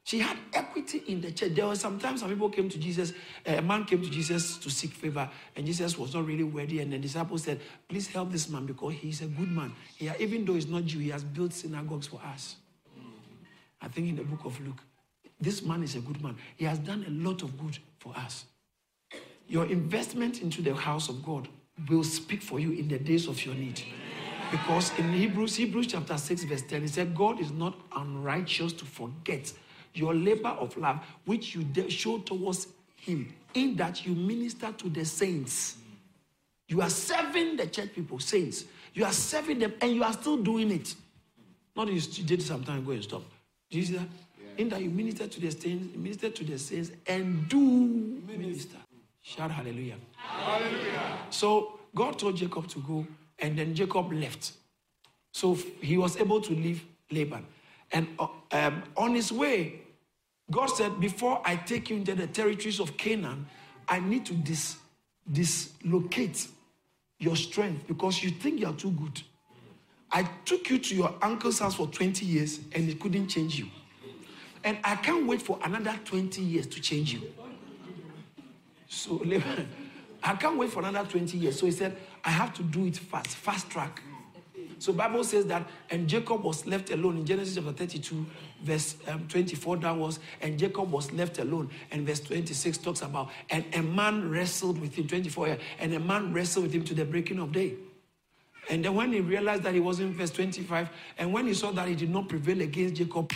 She 0.08 0.20
had 0.20 0.38
equity 0.54 1.04
in 1.08 1.20
the 1.20 1.34
church. 1.34 1.54
There 1.54 1.68
were 1.68 1.76
sometimes 1.76 2.22
some 2.22 2.30
people 2.30 2.50
came 2.50 2.70
to 2.70 2.78
Jesus, 2.80 3.12
a 3.46 3.62
man 3.62 3.84
came 3.84 4.02
to 4.02 4.10
Jesus 4.10 4.56
to 4.60 4.70
seek 4.70 4.92
favor, 4.92 5.30
and 5.54 5.66
Jesus 5.66 5.98
was 5.98 6.14
not 6.14 6.26
really 6.26 6.46
worthy. 6.46 6.80
And 6.80 6.94
the 6.94 6.98
disciples 6.98 7.44
said, 7.44 7.60
Please 7.90 8.08
help 8.08 8.32
this 8.32 8.48
man 8.48 8.66
because 8.66 8.94
he's 8.94 9.22
a 9.22 9.26
good 9.26 9.52
man. 9.52 9.74
Even 10.18 10.46
though 10.46 10.54
he's 10.54 10.68
not 10.68 10.86
Jew, 10.86 11.00
he 11.00 11.10
has 11.10 11.26
built 11.26 11.52
synagogues 11.52 12.08
for 12.08 12.22
us. 12.24 12.56
I 13.82 13.90
think 13.90 14.08
in 14.08 14.16
the 14.16 14.24
book 14.24 14.46
of 14.46 14.58
Luke, 14.66 14.82
this 15.42 15.62
man 15.62 15.84
is 15.84 15.96
a 15.96 16.00
good 16.00 16.24
man. 16.24 16.38
He 16.56 16.64
has 16.64 16.80
done 16.80 17.04
a 17.06 17.12
lot 17.12 17.44
of 17.44 17.58
good 17.58 17.78
for 18.00 18.16
us. 18.16 18.46
Your 19.50 19.66
investment 19.66 20.42
into 20.42 20.62
the 20.62 20.74
house 20.74 21.10
of 21.10 21.22
God 21.22 21.50
will 21.90 22.06
speak 22.06 22.42
for 22.42 22.62
you 22.62 22.72
in 22.72 22.88
the 22.88 22.98
days 22.98 23.28
of 23.28 23.46
your 23.46 23.56
need. 23.56 23.82
Because 24.52 24.98
in 24.98 25.12
Hebrews, 25.12 25.58
Hebrews 25.58 25.88
chapter 25.88 26.18
6, 26.18 26.46
verse 26.46 26.62
10, 26.62 26.84
it 26.84 26.92
said, 26.92 27.14
God 27.14 27.42
is 27.42 27.52
not 27.52 27.78
unrighteous 27.94 28.72
to 28.72 28.86
forget 28.86 29.52
your 29.98 30.14
labor 30.14 30.50
of 30.50 30.76
love, 30.78 31.00
which 31.26 31.56
you 31.56 31.66
show 31.90 32.20
towards 32.20 32.68
him, 32.96 33.34
in 33.54 33.76
that 33.76 34.06
you 34.06 34.14
minister 34.14 34.72
to 34.72 34.90
the 34.90 35.06
saints. 35.06 35.78
You 36.68 36.82
are 36.82 36.90
serving 36.90 37.58
the 37.58 37.68
church 37.68 37.94
people, 37.94 38.20
saints. 38.20 38.66
You 38.94 39.06
are 39.06 39.14
serving 39.14 39.60
them, 39.60 39.74
and 39.82 39.94
you 39.94 40.04
are 40.04 40.14
still 40.14 40.38
doing 40.38 40.72
it. 40.72 40.96
Not 41.76 41.88
you 41.88 42.02
did 42.24 42.42
some 42.42 42.64
time 42.64 42.80
ago 42.80 42.92
and 42.92 43.04
stop. 43.04 43.22
Do 43.70 43.78
you 43.78 43.86
see 43.86 43.94
that? 43.94 44.08
Yeah. 44.40 44.62
In 44.62 44.70
that 44.70 44.82
you 44.82 44.90
minister 44.90 45.28
to 45.28 45.40
the 45.40 45.52
saints, 45.52 45.96
minister 45.96 46.30
to 46.30 46.44
the 46.44 46.58
saints, 46.58 46.92
and 47.06 47.48
do 47.48 47.60
minister. 47.60 48.78
Shout 49.22 49.52
hallelujah. 49.52 49.96
Hallelujah. 50.16 51.18
So 51.30 51.80
God 51.94 52.18
told 52.18 52.38
Jacob 52.38 52.68
to 52.70 52.80
go, 52.80 53.06
and 53.40 53.58
then 53.58 53.76
Jacob 53.76 54.12
left. 54.12 54.54
So 55.32 55.56
he 55.82 55.98
was 55.98 56.18
able 56.18 56.42
to 56.42 56.54
leave 56.54 56.84
Laban. 57.12 57.46
And 57.92 58.08
uh, 58.20 58.28
um, 58.52 58.84
on 58.96 59.14
his 59.14 59.32
way, 59.32 59.82
God 60.50 60.68
said, 60.68 61.00
Before 61.00 61.42
I 61.46 61.56
take 61.56 61.90
you 61.90 61.98
into 61.98 62.16
the 62.16 62.28
territories 62.28 62.80
of 62.80 62.98
Canaan, 62.98 63.48
I 63.88 64.00
need 64.00 64.26
to 64.28 64.34
dis- 64.34 64.78
dislocate 65.32 66.48
your 67.20 67.36
strength 67.36 67.88
because 67.88 68.24
you 68.24 68.30
think 68.30 68.60
you 68.60 68.68
are 68.68 68.74
too 68.74 68.92
good. 68.92 69.22
I 70.12 70.24
took 70.46 70.70
you 70.70 70.80
to 70.80 70.96
your 70.96 71.14
uncle's 71.22 71.60
house 71.60 71.76
for 71.76 71.88
20 71.88 72.26
years 72.26 72.60
and 72.74 72.90
it 72.90 73.00
couldn't 73.00 73.28
change 73.28 73.60
you. 73.60 73.68
And 74.64 74.78
I 74.84 74.96
can't 74.96 75.28
wait 75.28 75.42
for 75.42 75.60
another 75.64 76.00
20 76.06 76.42
years 76.42 76.68
to 76.68 76.82
change 76.82 77.14
you. 77.14 77.22
So 78.88 79.22
I 80.24 80.36
can't 80.36 80.58
wait 80.58 80.70
for 80.70 80.84
another 80.84 81.08
20 81.10 81.38
years. 81.38 81.60
So 81.60 81.66
he 81.66 81.72
said, 81.72 81.98
I 82.24 82.30
have 82.30 82.54
to 82.56 82.64
do 82.64 82.86
it 82.86 82.98
fast, 82.98 83.30
fast 83.30 83.70
track. 83.70 84.02
So 84.80 84.94
Bible 84.94 85.24
says 85.24 85.46
that, 85.48 85.68
and 85.90 86.08
Jacob 86.08 86.44
was 86.44 86.66
left 86.68 86.92
alone 86.92 87.18
in 87.18 87.26
Genesis 87.26 87.56
chapter 87.56 87.72
32, 87.72 88.26
verse 88.64 88.96
um, 89.08 89.28
24 89.28 89.78
downwards, 89.78 90.20
and 90.42 90.58
Jacob 90.58 90.92
was 90.92 91.12
left 91.12 91.40
alone. 91.40 91.70
And 91.92 92.06
verse 92.06 92.20
26 92.20 92.78
talks 92.80 93.02
about, 93.02 93.30
and 93.50 93.66
a 93.74 93.82
man 93.82 94.30
wrestled 94.30 94.80
with 94.80 94.96
him, 94.96 95.08
24, 95.08 95.58
and 95.80 95.94
a 95.94 96.00
man 96.00 96.34
wrestled 96.34 96.66
with 96.66 96.74
him 96.74 96.84
to 96.86 96.94
the 96.94 97.06
breaking 97.06 97.40
of 97.40 97.52
day. 97.52 97.76
And 98.70 98.84
then 98.84 98.94
when 98.96 99.14
he 99.14 99.22
realized 99.22 99.64
that 99.64 99.74
he 99.74 99.80
was 99.80 100.00
in 100.00 100.14
verse 100.14 100.32
25, 100.32 100.90
and 101.18 101.34
when 101.34 101.48
he 101.48 101.54
saw 101.54 101.72
that 101.72 101.88
he 101.88 101.96
did 101.96 102.10
not 102.10 102.28
prevail 102.28 102.62
against 102.62 102.96
Jacob, 102.96 103.32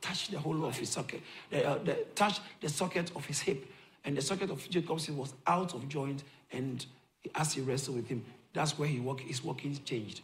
touched 0.00 0.30
the 0.30 0.38
whole 0.38 0.64
of 0.64 0.76
his 0.76 0.88
socket, 0.88 1.20
uh, 1.52 1.78
the, 1.78 2.06
touched 2.14 2.40
the 2.60 2.68
socket 2.68 3.10
of 3.16 3.26
his 3.26 3.40
hip 3.40 3.66
and 4.06 4.16
the 4.16 4.22
socket 4.22 4.50
of 4.50 4.70
Jacob's 4.70 5.06
hip 5.06 5.16
was 5.16 5.34
out 5.46 5.74
of 5.74 5.86
joint. 5.88 6.22
And 6.52 6.86
as 7.34 7.52
he 7.52 7.60
wrestled 7.60 7.96
with 7.96 8.08
him, 8.08 8.24
that's 8.52 8.78
where 8.78 8.88
he 8.88 9.00
walk, 9.00 9.20
his 9.20 9.42
walking 9.44 9.78
changed. 9.84 10.22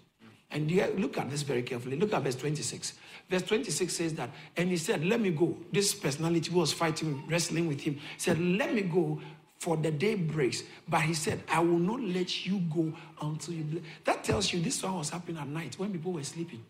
And 0.53 0.71
look 1.01 1.17
at 1.19 1.31
this 1.31 1.43
very 1.43 1.63
carefully. 1.63 1.97
Look 1.97 2.13
at 2.13 2.23
verse 2.23 2.37
26. 2.37 2.95
Verse 3.29 3.43
26 3.43 3.93
says 3.93 4.15
that, 4.15 4.31
and 4.57 4.69
he 4.69 4.77
said, 4.77 5.05
Let 5.05 5.21
me 5.21 5.31
go. 5.31 5.57
This 5.73 5.95
personality 5.95 6.51
was 6.51 6.73
fighting, 6.73 7.25
wrestling 7.29 7.67
with 7.67 7.81
him, 7.81 7.99
said, 8.19 8.39
Let 8.39 8.75
me 8.75 8.83
go 8.83 9.21
for 9.59 9.77
the 9.77 9.91
day 9.91 10.15
breaks. 10.15 10.63
But 10.87 11.03
he 11.03 11.15
said, 11.15 11.43
I 11.49 11.61
will 11.61 11.79
not 11.79 12.01
let 12.01 12.45
you 12.45 12.59
go 12.73 12.93
until 13.23 13.55
you. 13.55 13.83
That 14.05 14.25
tells 14.25 14.53
you 14.53 14.61
this 14.61 14.83
one 14.83 14.99
was 14.99 15.11
happening 15.11 15.41
at 15.41 15.49
night 15.49 15.79
when 15.79 15.91
people 15.91 16.13
were 16.13 16.25
sleeping. 16.25 16.63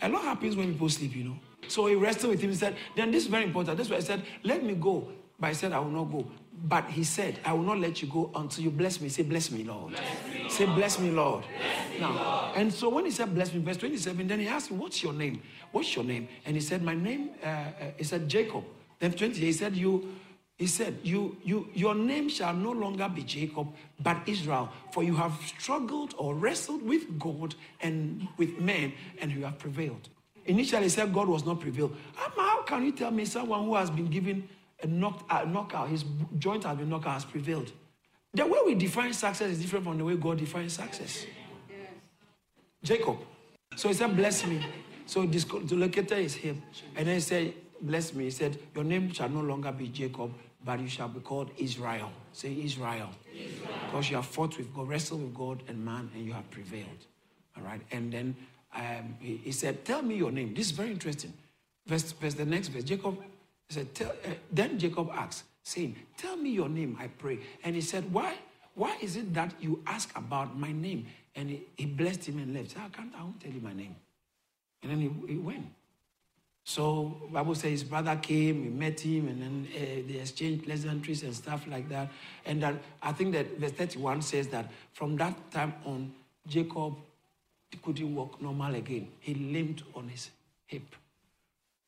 A 0.00 0.08
lot 0.08 0.22
happens 0.22 0.56
when 0.56 0.72
people 0.72 0.88
sleep, 0.88 1.14
you 1.14 1.24
know. 1.24 1.36
So 1.68 1.86
he 1.86 1.94
wrestled 1.94 2.32
with 2.32 2.40
him. 2.40 2.50
He 2.50 2.56
said, 2.56 2.76
Then 2.96 3.12
this 3.12 3.22
is 3.24 3.28
very 3.28 3.44
important. 3.44 3.76
This 3.76 3.86
is 3.86 3.90
why 3.90 3.98
he 3.98 4.02
said, 4.02 4.24
Let 4.42 4.64
me 4.64 4.74
go 4.74 5.12
but 5.42 5.48
I 5.48 5.52
said, 5.54 5.72
I 5.72 5.80
will 5.80 5.90
not 5.90 6.04
go. 6.04 6.24
But 6.64 6.88
he 6.90 7.02
said, 7.02 7.40
I 7.44 7.52
will 7.54 7.62
not 7.62 7.78
let 7.78 8.02
you 8.02 8.08
go 8.08 8.30
until 8.34 8.64
you 8.64 8.70
bless 8.70 9.00
me. 9.00 9.08
Say, 9.08 9.22
bless 9.22 9.50
me, 9.50 9.64
Lord. 9.64 9.92
Bless 9.92 10.02
me, 10.26 10.38
Lord. 10.40 10.52
Say, 10.52 10.66
bless 10.66 10.98
me, 10.98 11.10
Lord. 11.10 11.44
Bless 11.44 11.90
me, 11.90 12.00
now, 12.00 12.12
Lord. 12.12 12.56
and 12.56 12.72
so 12.72 12.88
when 12.88 13.04
he 13.04 13.10
said, 13.10 13.34
bless 13.34 13.52
me, 13.52 13.60
verse 13.60 13.78
27, 13.78 14.28
then 14.28 14.40
he 14.40 14.48
asked 14.48 14.70
him, 14.70 14.78
what's 14.78 15.02
your 15.02 15.12
name? 15.12 15.42
What's 15.72 15.94
your 15.96 16.04
name? 16.04 16.28
And 16.44 16.54
he 16.54 16.60
said, 16.60 16.82
my 16.82 16.94
name, 16.94 17.30
uh, 17.42 17.46
uh, 17.46 17.70
he 17.96 18.04
said, 18.04 18.28
Jacob. 18.28 18.64
Then 19.00 19.12
20, 19.12 19.40
he 19.40 19.52
said, 19.52 19.74
you, 19.74 20.14
he 20.58 20.66
said, 20.66 20.98
you, 21.02 21.36
you, 21.42 21.68
your 21.74 21.94
name 21.94 22.28
shall 22.28 22.54
no 22.54 22.70
longer 22.70 23.08
be 23.08 23.22
Jacob, 23.22 23.68
but 23.98 24.18
Israel, 24.26 24.70
for 24.92 25.02
you 25.02 25.16
have 25.16 25.32
struggled 25.58 26.14
or 26.18 26.34
wrestled 26.34 26.82
with 26.82 27.18
God 27.18 27.54
and 27.80 28.28
with 28.36 28.60
men, 28.60 28.92
and 29.20 29.32
you 29.32 29.42
have 29.44 29.58
prevailed. 29.58 30.08
Initially, 30.44 30.84
he 30.84 30.88
said 30.88 31.12
God 31.12 31.28
was 31.28 31.44
not 31.46 31.60
prevailed. 31.60 31.96
How 32.14 32.62
can 32.62 32.84
you 32.84 32.92
tell 32.92 33.10
me 33.10 33.24
someone 33.24 33.64
who 33.64 33.74
has 33.74 33.90
been 33.90 34.06
given 34.08 34.48
knocked, 34.86 35.30
a 35.30 35.46
knockout, 35.46 35.88
his 35.88 36.04
joint 36.38 36.64
has 36.64 36.76
been 36.76 36.88
knocked 36.88 37.06
out, 37.06 37.14
has 37.14 37.24
prevailed. 37.24 37.72
The 38.34 38.46
way 38.46 38.58
we 38.64 38.74
define 38.74 39.12
success 39.12 39.50
is 39.50 39.60
different 39.60 39.84
from 39.84 39.98
the 39.98 40.04
way 40.04 40.16
God 40.16 40.38
defines 40.38 40.72
success. 40.72 41.26
Yes. 41.68 41.78
Jacob. 42.82 43.18
So 43.76 43.88
he 43.88 43.94
said, 43.94 44.16
Bless 44.16 44.46
me. 44.46 44.64
So 45.06 45.26
the 45.26 45.76
locator 45.76 46.14
is 46.14 46.34
him. 46.34 46.62
And 46.96 47.06
then 47.06 47.14
he 47.16 47.20
said, 47.20 47.54
Bless 47.80 48.14
me. 48.14 48.24
He 48.24 48.30
said, 48.30 48.58
Your 48.74 48.84
name 48.84 49.12
shall 49.12 49.28
no 49.28 49.40
longer 49.40 49.70
be 49.72 49.88
Jacob, 49.88 50.32
but 50.64 50.80
you 50.80 50.88
shall 50.88 51.08
be 51.08 51.20
called 51.20 51.50
Israel. 51.58 52.10
Say 52.32 52.56
Israel. 52.62 53.10
Israel. 53.34 53.68
Because 53.86 54.08
you 54.08 54.16
have 54.16 54.26
fought 54.26 54.56
with 54.56 54.74
God, 54.74 54.88
wrestled 54.88 55.22
with 55.22 55.34
God 55.34 55.62
and 55.68 55.84
man, 55.84 56.10
and 56.14 56.24
you 56.24 56.32
have 56.32 56.50
prevailed. 56.50 57.06
All 57.56 57.62
right. 57.62 57.80
And 57.90 58.12
then 58.12 58.36
um, 58.74 59.16
he, 59.20 59.36
he, 59.36 59.52
said, 59.52 59.84
Tell 59.84 60.00
me 60.00 60.16
your 60.16 60.30
name. 60.30 60.54
This 60.54 60.66
is 60.66 60.72
very 60.72 60.90
interesting. 60.90 61.34
Verse, 61.86 62.12
verse 62.12 62.34
the 62.34 62.46
next 62.46 62.68
verse. 62.68 62.84
Jacob 62.84 63.18
he 63.72 63.80
said, 63.80 63.94
Tell, 63.94 64.10
uh, 64.10 64.34
then 64.50 64.78
Jacob 64.78 65.10
asked, 65.14 65.44
saying, 65.62 65.96
Tell 66.16 66.36
me 66.36 66.50
your 66.50 66.68
name, 66.68 66.96
I 67.00 67.06
pray. 67.08 67.38
And 67.64 67.74
he 67.74 67.80
said, 67.80 68.12
Why? 68.12 68.36
Why 68.74 68.96
is 69.00 69.16
it 69.16 69.32
that 69.34 69.54
you 69.60 69.82
ask 69.86 70.16
about 70.16 70.58
my 70.58 70.72
name? 70.72 71.06
And 71.34 71.50
he, 71.50 71.62
he 71.76 71.86
blessed 71.86 72.26
him 72.28 72.38
and 72.38 72.54
left. 72.54 72.72
Said, 72.72 72.82
I 72.86 72.88
can't, 72.88 73.12
I 73.18 73.22
won't 73.22 73.40
tell 73.40 73.52
you 73.52 73.60
my 73.60 73.72
name. 73.72 73.94
And 74.82 74.90
then 74.90 75.00
he, 75.00 75.32
he 75.32 75.38
went. 75.38 75.66
So 76.64 77.16
Bible 77.32 77.54
says 77.54 77.70
his 77.70 77.84
brother 77.84 78.16
came, 78.16 78.62
he 78.62 78.68
met 78.68 79.00
him, 79.00 79.28
and 79.28 79.42
then 79.42 79.68
uh, 79.74 79.78
they 80.06 80.20
exchanged 80.20 80.64
pleasantries 80.64 81.22
and 81.24 81.34
stuff 81.34 81.66
like 81.66 81.88
that. 81.88 82.10
And 82.46 82.62
that 82.62 82.76
I 83.02 83.12
think 83.12 83.32
that 83.32 83.58
verse 83.58 83.72
31 83.72 84.22
says 84.22 84.48
that 84.48 84.70
from 84.92 85.16
that 85.16 85.50
time 85.50 85.74
on, 85.84 86.12
Jacob 86.46 86.94
couldn't 87.82 88.14
walk 88.14 88.40
normal 88.40 88.74
again. 88.74 89.08
He 89.20 89.34
limped 89.34 89.82
on 89.94 90.08
his 90.08 90.30
hip. 90.66 90.82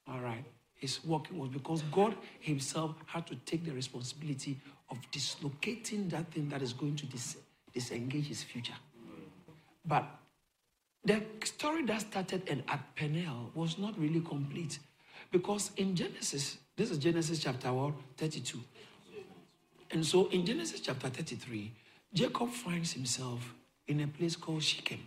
All 0.09 0.21
right. 0.21 0.45
His 0.85 1.03
walking 1.03 1.39
was 1.39 1.49
because 1.49 1.81
God 1.91 2.15
Himself 2.41 2.95
had 3.07 3.27
to 3.29 3.37
take 3.47 3.65
the 3.65 3.73
responsibility 3.73 4.61
of 4.91 4.99
dislocating 5.11 6.09
that 6.11 6.31
thing 6.31 6.51
that 6.51 6.61
is 6.61 6.75
going 6.75 6.95
to 6.97 7.07
dis- 7.07 7.39
disengage 7.73 8.27
his 8.27 8.43
future. 8.43 8.75
But 9.83 10.05
the 11.03 11.23
story 11.43 11.87
that 11.87 12.03
started 12.03 12.63
at 12.69 12.95
Peniel 12.95 13.51
was 13.55 13.79
not 13.79 13.99
really 13.99 14.21
complete 14.21 14.79
because 15.33 15.71
in 15.79 15.97
Genesis, 15.97 16.59
this 16.77 16.91
is 16.91 16.99
Genesis 16.99 17.39
chapter 17.39 17.73
32. 18.19 18.61
And 19.91 20.05
so 20.05 20.27
in 20.27 20.45
Genesis 20.45 20.81
chapter 20.81 21.09
33, 21.09 21.73
Jacob 22.13 22.51
finds 22.51 22.93
himself 22.93 23.55
in 23.87 24.01
a 24.01 24.07
place 24.07 24.37
called 24.37 24.63
Shechem, 24.63 25.01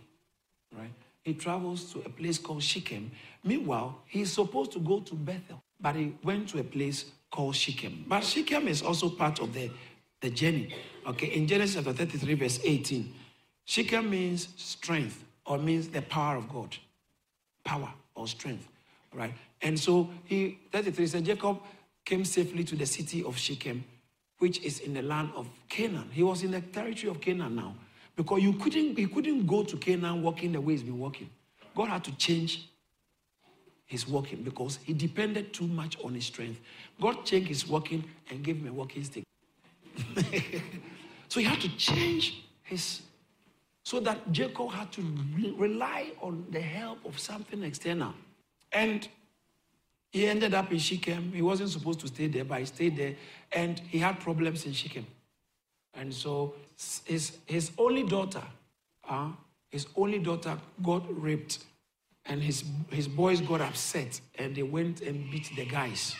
right? 0.76 0.90
He 1.22 1.34
travels 1.34 1.92
to 1.92 2.00
a 2.00 2.08
place 2.08 2.38
called 2.38 2.64
Shechem. 2.64 3.10
Meanwhile, 3.44 4.02
he's 4.06 4.32
supposed 4.32 4.72
to 4.72 4.78
go 4.80 5.00
to 5.00 5.14
Bethel, 5.14 5.62
but 5.80 5.96
he 5.96 6.14
went 6.22 6.48
to 6.50 6.58
a 6.58 6.64
place 6.64 7.06
called 7.30 7.54
Shechem. 7.54 8.04
But 8.08 8.24
Shechem 8.24 8.68
is 8.68 8.82
also 8.82 9.08
part 9.08 9.40
of 9.40 9.52
the, 9.52 9.70
the 10.20 10.30
journey. 10.30 10.74
Okay, 11.06 11.26
in 11.28 11.46
Genesis 11.46 11.76
chapter 11.76 11.92
33, 11.92 12.34
verse 12.34 12.60
18, 12.64 13.14
Shechem 13.64 14.10
means 14.10 14.48
strength 14.56 15.24
or 15.44 15.58
means 15.58 15.88
the 15.88 16.02
power 16.02 16.36
of 16.36 16.48
God. 16.48 16.76
Power 17.64 17.92
or 18.14 18.26
strength. 18.26 18.66
Right? 19.14 19.32
And 19.62 19.78
so 19.78 20.10
he 20.24 20.58
33 20.72 21.06
said 21.06 21.24
Jacob 21.24 21.58
came 22.04 22.24
safely 22.24 22.64
to 22.64 22.76
the 22.76 22.86
city 22.86 23.22
of 23.24 23.36
Shechem, 23.36 23.84
which 24.38 24.62
is 24.62 24.80
in 24.80 24.94
the 24.94 25.02
land 25.02 25.30
of 25.34 25.48
Canaan. 25.68 26.08
He 26.12 26.22
was 26.22 26.42
in 26.42 26.50
the 26.50 26.60
territory 26.60 27.10
of 27.10 27.20
Canaan 27.20 27.56
now. 27.56 27.74
Because 28.16 28.42
you 28.42 28.54
couldn't, 28.54 28.98
he 28.98 29.06
couldn't 29.06 29.46
go 29.46 29.62
to 29.62 29.76
Canaan 29.76 30.22
walking 30.22 30.52
the 30.52 30.60
way 30.60 30.72
he's 30.72 30.82
been 30.82 30.98
walking. 30.98 31.30
God 31.76 31.88
had 31.88 32.04
to 32.04 32.16
change 32.16 32.68
his 33.88 34.06
walking 34.06 34.42
because 34.42 34.78
he 34.84 34.92
depended 34.92 35.52
too 35.52 35.66
much 35.66 35.98
on 36.04 36.14
his 36.14 36.26
strength. 36.26 36.60
God 37.00 37.24
changed 37.24 37.48
his 37.48 37.66
walking 37.66 38.04
and 38.30 38.44
gave 38.44 38.58
him 38.58 38.68
a 38.68 38.72
walking 38.72 39.02
stick. 39.02 39.24
so 41.28 41.40
he 41.40 41.46
had 41.46 41.60
to 41.60 41.68
change 41.76 42.44
his 42.62 43.02
so 43.82 44.00
that 44.00 44.30
Jacob 44.30 44.70
had 44.70 44.92
to 44.92 45.02
rely 45.56 46.12
on 46.20 46.44
the 46.50 46.60
help 46.60 47.02
of 47.06 47.18
something 47.18 47.62
external. 47.62 48.12
And 48.70 49.08
he 50.10 50.26
ended 50.26 50.52
up 50.52 50.70
in 50.70 50.78
Shechem. 50.78 51.32
He 51.32 51.40
wasn't 51.40 51.70
supposed 51.70 52.00
to 52.00 52.08
stay 52.08 52.26
there, 52.26 52.44
but 52.44 52.58
he 52.58 52.66
stayed 52.66 52.98
there. 52.98 53.14
And 53.50 53.78
he 53.88 53.98
had 53.98 54.20
problems 54.20 54.66
in 54.66 54.74
Shechem. 54.74 55.06
And 55.94 56.12
so 56.12 56.54
his, 57.06 57.38
his 57.46 57.72
only 57.78 58.02
daughter, 58.02 58.42
uh, 59.08 59.30
his 59.70 59.86
only 59.96 60.18
daughter 60.18 60.58
got 60.82 61.06
raped. 61.08 61.64
And 62.28 62.42
his, 62.42 62.62
his 62.90 63.08
boys 63.08 63.40
got 63.40 63.60
upset 63.60 64.20
and 64.36 64.54
they 64.54 64.62
went 64.62 65.00
and 65.00 65.30
beat 65.30 65.50
the 65.56 65.64
guys. 65.64 66.14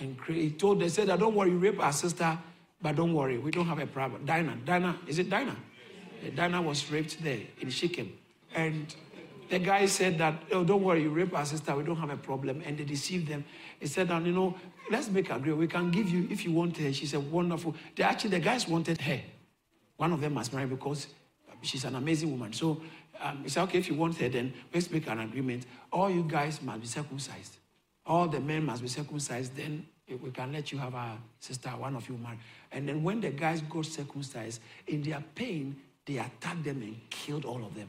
And 0.00 0.16
he 0.26 0.50
told, 0.50 0.80
they 0.80 0.88
said, 0.88 1.06
don't 1.06 1.34
worry, 1.34 1.50
rape 1.50 1.80
our 1.80 1.92
sister, 1.92 2.36
but 2.82 2.96
don't 2.96 3.14
worry, 3.14 3.38
we 3.38 3.50
don't 3.50 3.66
have 3.66 3.78
a 3.78 3.86
problem. 3.86 4.24
Dinah, 4.24 4.58
Dinah, 4.64 4.98
is 5.06 5.18
it 5.18 5.30
Dinah? 5.30 5.56
Dinah 6.34 6.60
was 6.60 6.90
raped 6.90 7.22
there 7.22 7.40
in 7.60 7.70
Shechem. 7.70 8.12
And 8.54 8.94
the 9.48 9.58
guy 9.60 9.86
said 9.86 10.18
that, 10.18 10.42
oh, 10.50 10.64
don't 10.64 10.82
worry, 10.82 11.02
you 11.02 11.10
rape 11.10 11.36
our 11.36 11.44
sister, 11.44 11.76
we 11.76 11.84
don't 11.84 11.96
have 11.96 12.10
a 12.10 12.16
problem. 12.16 12.62
And 12.66 12.76
they 12.76 12.84
deceived 12.84 13.28
them. 13.28 13.44
He 13.78 13.86
said, 13.86 14.10
and 14.10 14.26
you 14.26 14.32
know, 14.32 14.56
let's 14.90 15.08
make 15.08 15.30
a 15.30 15.38
deal. 15.38 15.54
We 15.54 15.68
can 15.68 15.90
give 15.90 16.08
you, 16.08 16.26
if 16.30 16.44
you 16.44 16.52
want 16.52 16.76
her, 16.78 16.92
she's 16.92 17.14
a 17.14 17.20
wonderful. 17.20 17.74
They 17.94 18.02
actually, 18.02 18.30
the 18.30 18.40
guys 18.40 18.66
wanted 18.66 19.00
her. 19.02 19.20
One 19.96 20.12
of 20.12 20.20
them 20.20 20.34
must 20.34 20.52
marry 20.52 20.66
because 20.66 21.06
she's 21.62 21.84
an 21.84 21.94
amazing 21.94 22.32
woman. 22.32 22.52
So 22.52 22.82
um, 23.20 23.42
he 23.42 23.48
said, 23.48 23.62
okay, 23.64 23.78
if 23.78 23.88
you 23.88 23.94
want 23.94 24.16
her, 24.18 24.28
then 24.28 24.52
let's 24.72 24.90
make 24.90 25.06
an 25.06 25.20
agreement. 25.20 25.66
All 25.92 26.10
you 26.10 26.24
guys 26.24 26.60
must 26.62 26.80
be 26.80 26.86
circumcised. 26.86 27.56
All 28.06 28.28
the 28.28 28.40
men 28.40 28.64
must 28.64 28.82
be 28.82 28.88
circumcised. 28.88 29.56
Then 29.56 29.86
we 30.08 30.30
can 30.30 30.52
let 30.52 30.70
you 30.72 30.78
have 30.78 30.94
a 30.94 31.16
sister, 31.40 31.70
one 31.70 31.96
of 31.96 32.08
you 32.08 32.18
marry. 32.18 32.38
And 32.72 32.88
then 32.88 33.02
when 33.02 33.20
the 33.20 33.30
guys 33.30 33.62
got 33.62 33.86
circumcised, 33.86 34.60
in 34.86 35.02
their 35.02 35.22
pain, 35.34 35.76
they 36.04 36.18
attacked 36.18 36.64
them 36.64 36.82
and 36.82 36.96
killed 37.08 37.44
all 37.44 37.64
of 37.64 37.74
them. 37.74 37.88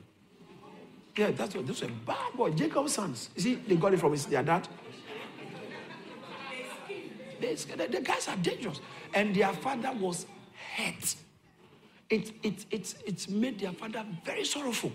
Yeah, 1.18 1.32
that's 1.32 1.56
what, 1.56 1.66
that's 1.66 1.82
a 1.82 1.88
bad 1.88 2.34
boy. 2.36 2.52
Jacob's 2.52 2.94
sons. 2.94 3.30
You 3.36 3.42
see, 3.42 3.56
they 3.56 3.76
got 3.76 3.94
it 3.94 4.00
from 4.00 4.12
his, 4.12 4.26
their 4.26 4.44
dad. 4.44 4.68
They, 7.40 7.56
the, 7.56 7.88
the 7.88 8.02
guys 8.02 8.28
are 8.28 8.38
dangerous. 8.38 8.80
And 9.14 9.36
their 9.36 9.54
father 9.54 9.92
was 9.94 10.26
hurt. 10.76 11.16
It, 12.10 12.32
it, 12.44 12.66
it, 12.70 12.96
it 13.06 13.30
made 13.30 13.60
their 13.60 13.72
father 13.72 14.06
very 14.24 14.46
sorrowful. 14.46 14.92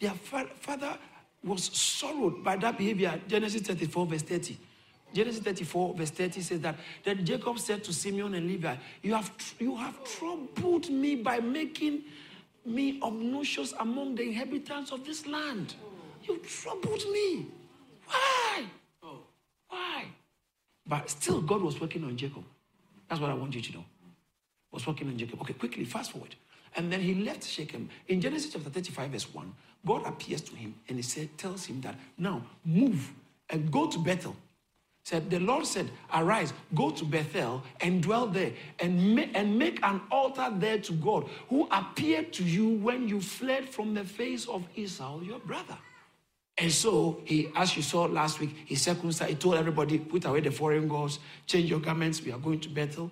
Their 0.00 0.12
fa- 0.12 0.50
father 0.60 0.98
was 1.42 1.64
sorrowed 1.64 2.42
by 2.42 2.56
that 2.56 2.78
behavior. 2.78 3.20
Genesis 3.28 3.62
34, 3.62 4.06
verse 4.06 4.22
30. 4.22 4.56
Genesis 5.12 5.42
34, 5.42 5.94
verse 5.94 6.10
30 6.10 6.40
says 6.40 6.60
that, 6.60 6.76
then 7.04 7.24
Jacob 7.24 7.58
said 7.58 7.84
to 7.84 7.92
Simeon 7.92 8.34
and 8.34 8.48
Levi, 8.48 8.74
you 9.02 9.14
have, 9.14 9.30
you 9.60 9.76
have 9.76 10.02
troubled 10.04 10.90
me 10.90 11.14
by 11.14 11.38
making 11.38 12.02
me 12.66 12.98
obnoxious 13.00 13.72
among 13.78 14.16
the 14.16 14.22
inhabitants 14.22 14.90
of 14.90 15.04
this 15.04 15.26
land. 15.26 15.74
You 16.24 16.38
troubled 16.38 17.04
me. 17.12 17.46
Why? 18.06 18.64
Why? 19.68 20.04
But 20.86 21.10
still, 21.10 21.40
God 21.40 21.62
was 21.62 21.80
working 21.80 22.02
on 22.04 22.16
Jacob. 22.16 22.44
That's 23.08 23.20
what 23.20 23.30
I 23.30 23.34
want 23.34 23.54
you 23.54 23.60
to 23.60 23.72
know. 23.72 23.84
Was 24.72 24.86
working 24.86 25.08
on 25.08 25.16
Jacob. 25.16 25.40
Okay, 25.42 25.52
quickly, 25.52 25.84
fast 25.84 26.12
forward. 26.12 26.34
And 26.76 26.92
then 26.92 27.00
he 27.00 27.14
left 27.14 27.44
Shechem. 27.44 27.88
In 28.08 28.20
Genesis 28.20 28.52
chapter 28.52 28.70
35, 28.70 29.10
verse 29.10 29.34
1, 29.34 29.54
God 29.86 30.06
appears 30.06 30.40
to 30.42 30.56
him 30.56 30.74
and 30.88 30.96
he 30.96 31.02
said, 31.02 31.36
tells 31.38 31.66
him 31.66 31.80
that 31.82 31.94
now 32.18 32.42
move 32.64 33.12
and 33.50 33.70
go 33.70 33.86
to 33.86 33.98
Bethel 33.98 34.36
said, 35.04 35.28
The 35.30 35.38
Lord 35.38 35.66
said, 35.66 35.90
Arise, 36.12 36.52
go 36.74 36.90
to 36.90 37.04
Bethel 37.04 37.62
and 37.80 38.02
dwell 38.02 38.26
there 38.26 38.52
and, 38.80 39.14
ma- 39.14 39.26
and 39.34 39.58
make 39.58 39.84
an 39.84 40.00
altar 40.10 40.50
there 40.56 40.78
to 40.78 40.92
God 40.94 41.28
who 41.48 41.68
appeared 41.70 42.32
to 42.34 42.44
you 42.44 42.68
when 42.68 43.06
you 43.06 43.20
fled 43.20 43.68
from 43.68 43.94
the 43.94 44.04
face 44.04 44.48
of 44.48 44.66
Esau, 44.74 45.20
your 45.20 45.38
brother. 45.40 45.76
And 46.56 46.70
so 46.70 47.20
he, 47.24 47.50
as 47.56 47.76
you 47.76 47.82
saw 47.82 48.04
last 48.04 48.40
week, 48.40 48.56
he 48.64 48.76
circumcised, 48.76 49.28
he 49.28 49.36
told 49.36 49.56
everybody, 49.56 49.98
put 49.98 50.24
away 50.24 50.40
the 50.40 50.52
foreign 50.52 50.88
gods, 50.88 51.18
change 51.46 51.68
your 51.68 51.80
garments, 51.80 52.22
we 52.22 52.32
are 52.32 52.38
going 52.38 52.60
to 52.60 52.68
Bethel. 52.68 53.10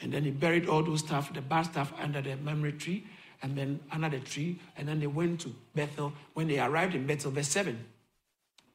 And 0.00 0.12
then 0.12 0.24
he 0.24 0.30
buried 0.30 0.68
all 0.68 0.82
those 0.82 1.00
stuff, 1.00 1.32
the 1.32 1.40
bad 1.40 1.62
stuff 1.62 1.92
under 1.98 2.20
the 2.20 2.36
memory 2.36 2.72
tree, 2.72 3.04
and 3.42 3.56
then 3.56 3.80
under 3.90 4.08
the 4.08 4.20
tree, 4.20 4.58
and 4.76 4.86
then 4.88 5.00
they 5.00 5.06
went 5.06 5.40
to 5.42 5.54
Bethel. 5.74 6.12
When 6.34 6.48
they 6.48 6.58
arrived 6.58 6.94
in 6.94 7.06
Bethel, 7.06 7.30
verse 7.30 7.48
7, 7.48 7.78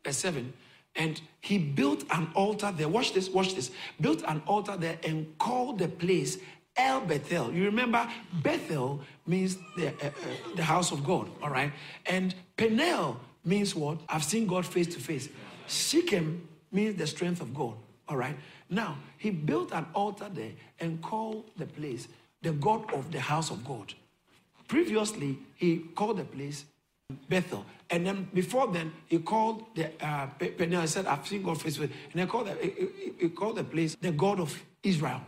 verse 0.03 0.17
7, 0.17 0.53
and 0.95 1.21
he 1.39 1.57
built 1.57 2.03
an 2.11 2.29
altar 2.35 2.73
there. 2.75 2.89
Watch 2.89 3.13
this, 3.13 3.29
watch 3.29 3.55
this. 3.55 3.71
Built 3.99 4.23
an 4.27 4.41
altar 4.45 4.75
there 4.77 4.97
and 5.03 5.37
called 5.37 5.79
the 5.79 5.87
place 5.87 6.37
El 6.75 7.01
Bethel. 7.01 7.51
You 7.53 7.65
remember, 7.65 8.09
Bethel 8.41 9.01
means 9.25 9.57
the, 9.77 9.87
uh, 9.87 10.07
uh, 10.07 10.09
the 10.55 10.63
house 10.63 10.91
of 10.91 11.03
God, 11.03 11.29
all 11.41 11.49
right? 11.49 11.71
And 12.05 12.35
Peniel 12.57 13.19
means 13.45 13.75
what? 13.75 13.99
I've 14.09 14.23
seen 14.23 14.47
God 14.47 14.65
face 14.65 14.87
to 14.87 14.99
face. 14.99 15.29
Shechem 15.67 16.47
means 16.71 16.95
the 16.95 17.07
strength 17.07 17.41
of 17.41 17.53
God, 17.53 17.75
all 18.07 18.17
right? 18.17 18.35
Now, 18.71 18.97
he 19.17 19.31
built 19.31 19.73
an 19.73 19.85
altar 19.93 20.29
there 20.33 20.53
and 20.79 21.01
called 21.01 21.43
the 21.57 21.65
place 21.65 22.07
the 22.41 22.53
God 22.53 22.91
of 22.93 23.11
the 23.11 23.19
house 23.19 23.51
of 23.51 23.63
God. 23.65 23.93
Previously, 24.67 25.37
he 25.55 25.79
called 25.93 26.17
the 26.17 26.23
place 26.23 26.63
Bethel. 27.27 27.65
And 27.89 28.07
then 28.07 28.29
before 28.33 28.67
then, 28.67 28.93
he 29.07 29.19
called 29.19 29.65
the 29.75 29.91
uh, 29.99 30.27
Peniel. 30.39 30.81
He 30.81 30.87
said, 30.87 31.05
"I've 31.05 31.27
seen 31.27 31.43
God 31.43 31.61
face 31.61 31.75
face." 31.75 31.89
And 32.13 32.21
he 32.21 32.25
called 32.25 32.47
the, 32.47 32.53
he, 32.53 33.11
he 33.19 33.29
called 33.29 33.57
the 33.57 33.65
place 33.65 33.95
the 33.99 34.13
God 34.13 34.39
of 34.39 34.57
Israel, 34.81 35.21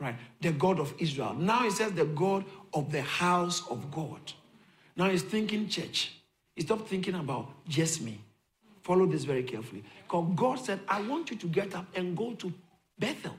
right? 0.00 0.16
The 0.40 0.52
God 0.52 0.80
of 0.80 0.94
Israel. 0.98 1.34
Now 1.34 1.64
he 1.64 1.70
says 1.70 1.92
the 1.92 2.06
God 2.06 2.46
of 2.72 2.90
the 2.90 3.02
house 3.02 3.62
of 3.68 3.90
God. 3.90 4.32
Now 4.96 5.10
he's 5.10 5.22
thinking 5.22 5.68
church. 5.68 6.14
He 6.56 6.62
stopped 6.62 6.88
thinking 6.88 7.14
about 7.14 7.50
just 7.68 8.00
me. 8.00 8.18
Follow 8.88 9.06
this 9.06 9.24
very 9.24 9.42
carefully. 9.42 9.84
Because 10.02 10.32
God 10.34 10.58
said, 10.58 10.80
"I 10.88 11.02
want 11.02 11.30
you 11.30 11.36
to 11.36 11.46
get 11.46 11.74
up 11.74 11.86
and 11.94 12.16
go 12.16 12.32
to 12.42 12.52
Bethel, 12.98 13.36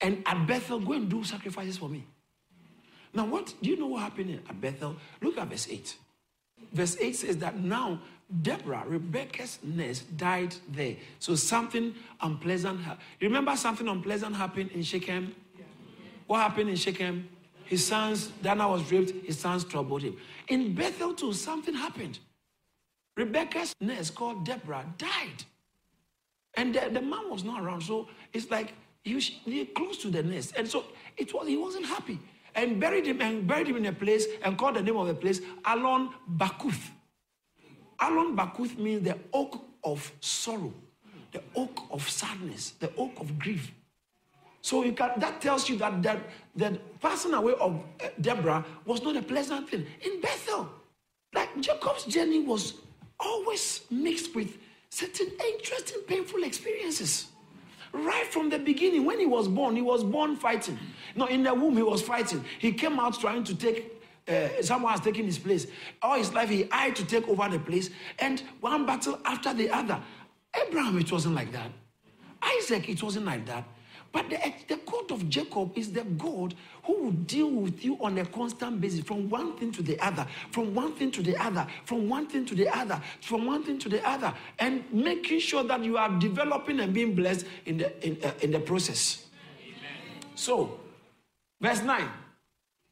and 0.00 0.22
at 0.26 0.46
Bethel 0.46 0.80
go 0.80 0.92
and 0.94 1.08
do 1.08 1.22
sacrifices 1.24 1.78
for 1.78 1.88
me." 1.88 2.04
Now, 3.14 3.26
what 3.26 3.54
do 3.62 3.70
you 3.70 3.76
know 3.76 3.86
what 3.86 4.02
happened 4.02 4.40
at 4.48 4.60
Bethel? 4.60 4.96
Look 5.20 5.38
at 5.38 5.48
verse 5.48 5.68
eight 5.70 5.96
verse 6.72 6.96
8 7.00 7.16
says 7.16 7.36
that 7.38 7.58
now 7.58 8.00
Deborah, 8.42 8.84
Rebecca's 8.86 9.58
nurse, 9.62 10.00
died 10.00 10.54
there. 10.68 10.96
So 11.18 11.34
something 11.34 11.94
unpleasant 12.20 12.80
happened. 12.80 13.06
Remember 13.20 13.56
something 13.56 13.86
unpleasant 13.88 14.36
happened 14.36 14.70
in 14.70 14.82
Shechem? 14.82 15.34
What 16.26 16.38
happened 16.38 16.70
in 16.70 16.76
Shechem? 16.76 17.28
His 17.64 17.86
sons, 17.86 18.28
Dinah 18.42 18.68
was 18.68 18.90
raped, 18.90 19.26
his 19.26 19.38
sons 19.38 19.64
troubled 19.64 20.02
him. 20.02 20.16
In 20.48 20.74
Bethel 20.74 21.14
too, 21.14 21.32
something 21.32 21.74
happened. 21.74 22.18
Rebecca's 23.16 23.74
nurse 23.80 24.10
called 24.10 24.44
Deborah 24.44 24.86
died. 24.98 25.44
And 26.54 26.74
the, 26.74 26.88
the 26.90 27.00
man 27.00 27.30
was 27.30 27.44
not 27.44 27.62
around. 27.62 27.82
So 27.82 28.08
it's 28.32 28.50
like 28.50 28.74
he 29.02 29.14
was 29.14 29.30
close 29.74 29.98
to 29.98 30.08
the 30.08 30.22
nest. 30.22 30.54
And 30.56 30.68
so 30.68 30.84
it 31.16 31.32
was 31.32 31.46
he 31.48 31.56
wasn't 31.56 31.86
happy. 31.86 32.18
And 32.54 32.78
buried 32.78 33.06
him 33.06 33.20
and 33.22 33.46
buried 33.46 33.68
him 33.68 33.76
in 33.76 33.86
a 33.86 33.92
place 33.92 34.26
and 34.42 34.58
called 34.58 34.76
the 34.76 34.82
name 34.82 34.96
of 34.96 35.06
the 35.06 35.14
place 35.14 35.40
Allon 35.64 36.10
Bachuth. 36.36 36.90
Allon 37.98 38.36
Bachuth 38.36 38.76
means 38.78 39.02
the 39.02 39.18
oak 39.32 39.62
of 39.84 40.12
sorrow, 40.20 40.72
the 41.32 41.42
oak 41.54 41.78
of 41.90 42.08
sadness, 42.08 42.72
the 42.78 42.94
oak 42.96 43.18
of 43.20 43.38
grief. 43.38 43.72
So 44.60 44.84
you 44.84 44.92
can, 44.92 45.12
that 45.18 45.40
tells 45.40 45.68
you 45.68 45.76
that, 45.78 46.02
that 46.02 46.20
that 46.56 47.00
passing 47.00 47.34
away 47.34 47.54
of 47.58 47.82
uh, 48.02 48.08
Deborah 48.20 48.64
was 48.84 49.02
not 49.02 49.16
a 49.16 49.22
pleasant 49.22 49.68
thing. 49.68 49.86
In 50.02 50.20
Bethel, 50.20 50.70
like 51.34 51.48
Jacob's 51.60 52.04
journey 52.04 52.40
was 52.40 52.74
always 53.22 53.82
mixed 53.90 54.34
with 54.34 54.58
certain 54.90 55.28
interesting, 55.46 56.00
painful 56.06 56.42
experiences. 56.42 57.26
Right 57.92 58.26
from 58.26 58.48
the 58.48 58.58
beginning, 58.58 59.04
when 59.04 59.18
he 59.18 59.26
was 59.26 59.48
born, 59.48 59.76
he 59.76 59.82
was 59.82 60.02
born 60.02 60.36
fighting. 60.36 60.78
No, 61.14 61.26
in 61.26 61.42
the 61.42 61.52
womb, 61.52 61.76
he 61.76 61.82
was 61.82 62.00
fighting. 62.02 62.42
He 62.58 62.72
came 62.72 62.98
out 62.98 63.18
trying 63.20 63.44
to 63.44 63.54
take 63.54 64.02
uh, 64.28 64.48
someone 64.60 64.92
has 64.92 65.00
taken 65.00 65.24
his 65.24 65.38
place. 65.38 65.66
All 66.00 66.16
his 66.16 66.32
life, 66.32 66.48
he 66.48 66.68
had 66.70 66.94
to 66.96 67.04
take 67.04 67.28
over 67.28 67.48
the 67.48 67.58
place, 67.58 67.90
and 68.18 68.40
one 68.60 68.86
battle 68.86 69.18
after 69.24 69.52
the 69.52 69.70
other. 69.70 70.00
Abraham, 70.54 70.98
it 70.98 71.10
wasn't 71.10 71.34
like 71.34 71.50
that. 71.52 71.70
Isaac, 72.42 72.88
it 72.88 73.02
wasn't 73.02 73.26
like 73.26 73.46
that. 73.46 73.64
But 74.12 74.28
the, 74.28 74.38
the 74.68 74.78
God 74.84 75.10
of 75.10 75.28
Jacob 75.30 75.76
is 75.76 75.90
the 75.90 76.04
God 76.04 76.54
who 76.84 77.04
will 77.04 77.12
deal 77.12 77.50
with 77.50 77.82
you 77.82 77.96
on 78.00 78.18
a 78.18 78.26
constant 78.26 78.80
basis 78.80 79.00
from 79.00 79.30
one 79.30 79.56
thing 79.56 79.72
to 79.72 79.82
the 79.82 79.98
other, 80.00 80.26
from 80.50 80.74
one 80.74 80.94
thing 80.94 81.10
to 81.12 81.22
the 81.22 81.34
other, 81.42 81.66
from 81.86 82.10
one 82.10 82.26
thing 82.26 82.44
to 82.44 82.54
the 82.54 82.68
other, 82.68 83.00
from 83.22 83.46
one 83.46 83.64
thing 83.64 83.78
to 83.78 83.88
the 83.88 84.06
other, 84.06 84.34
and 84.58 84.84
making 84.92 85.40
sure 85.40 85.64
that 85.64 85.82
you 85.82 85.96
are 85.96 86.10
developing 86.18 86.80
and 86.80 86.92
being 86.92 87.14
blessed 87.14 87.46
in 87.64 87.78
the, 87.78 88.06
in, 88.06 88.18
uh, 88.22 88.32
in 88.42 88.50
the 88.50 88.60
process. 88.60 89.24
Amen. 89.66 90.22
So, 90.34 90.78
verse 91.58 91.82
9, 91.82 92.06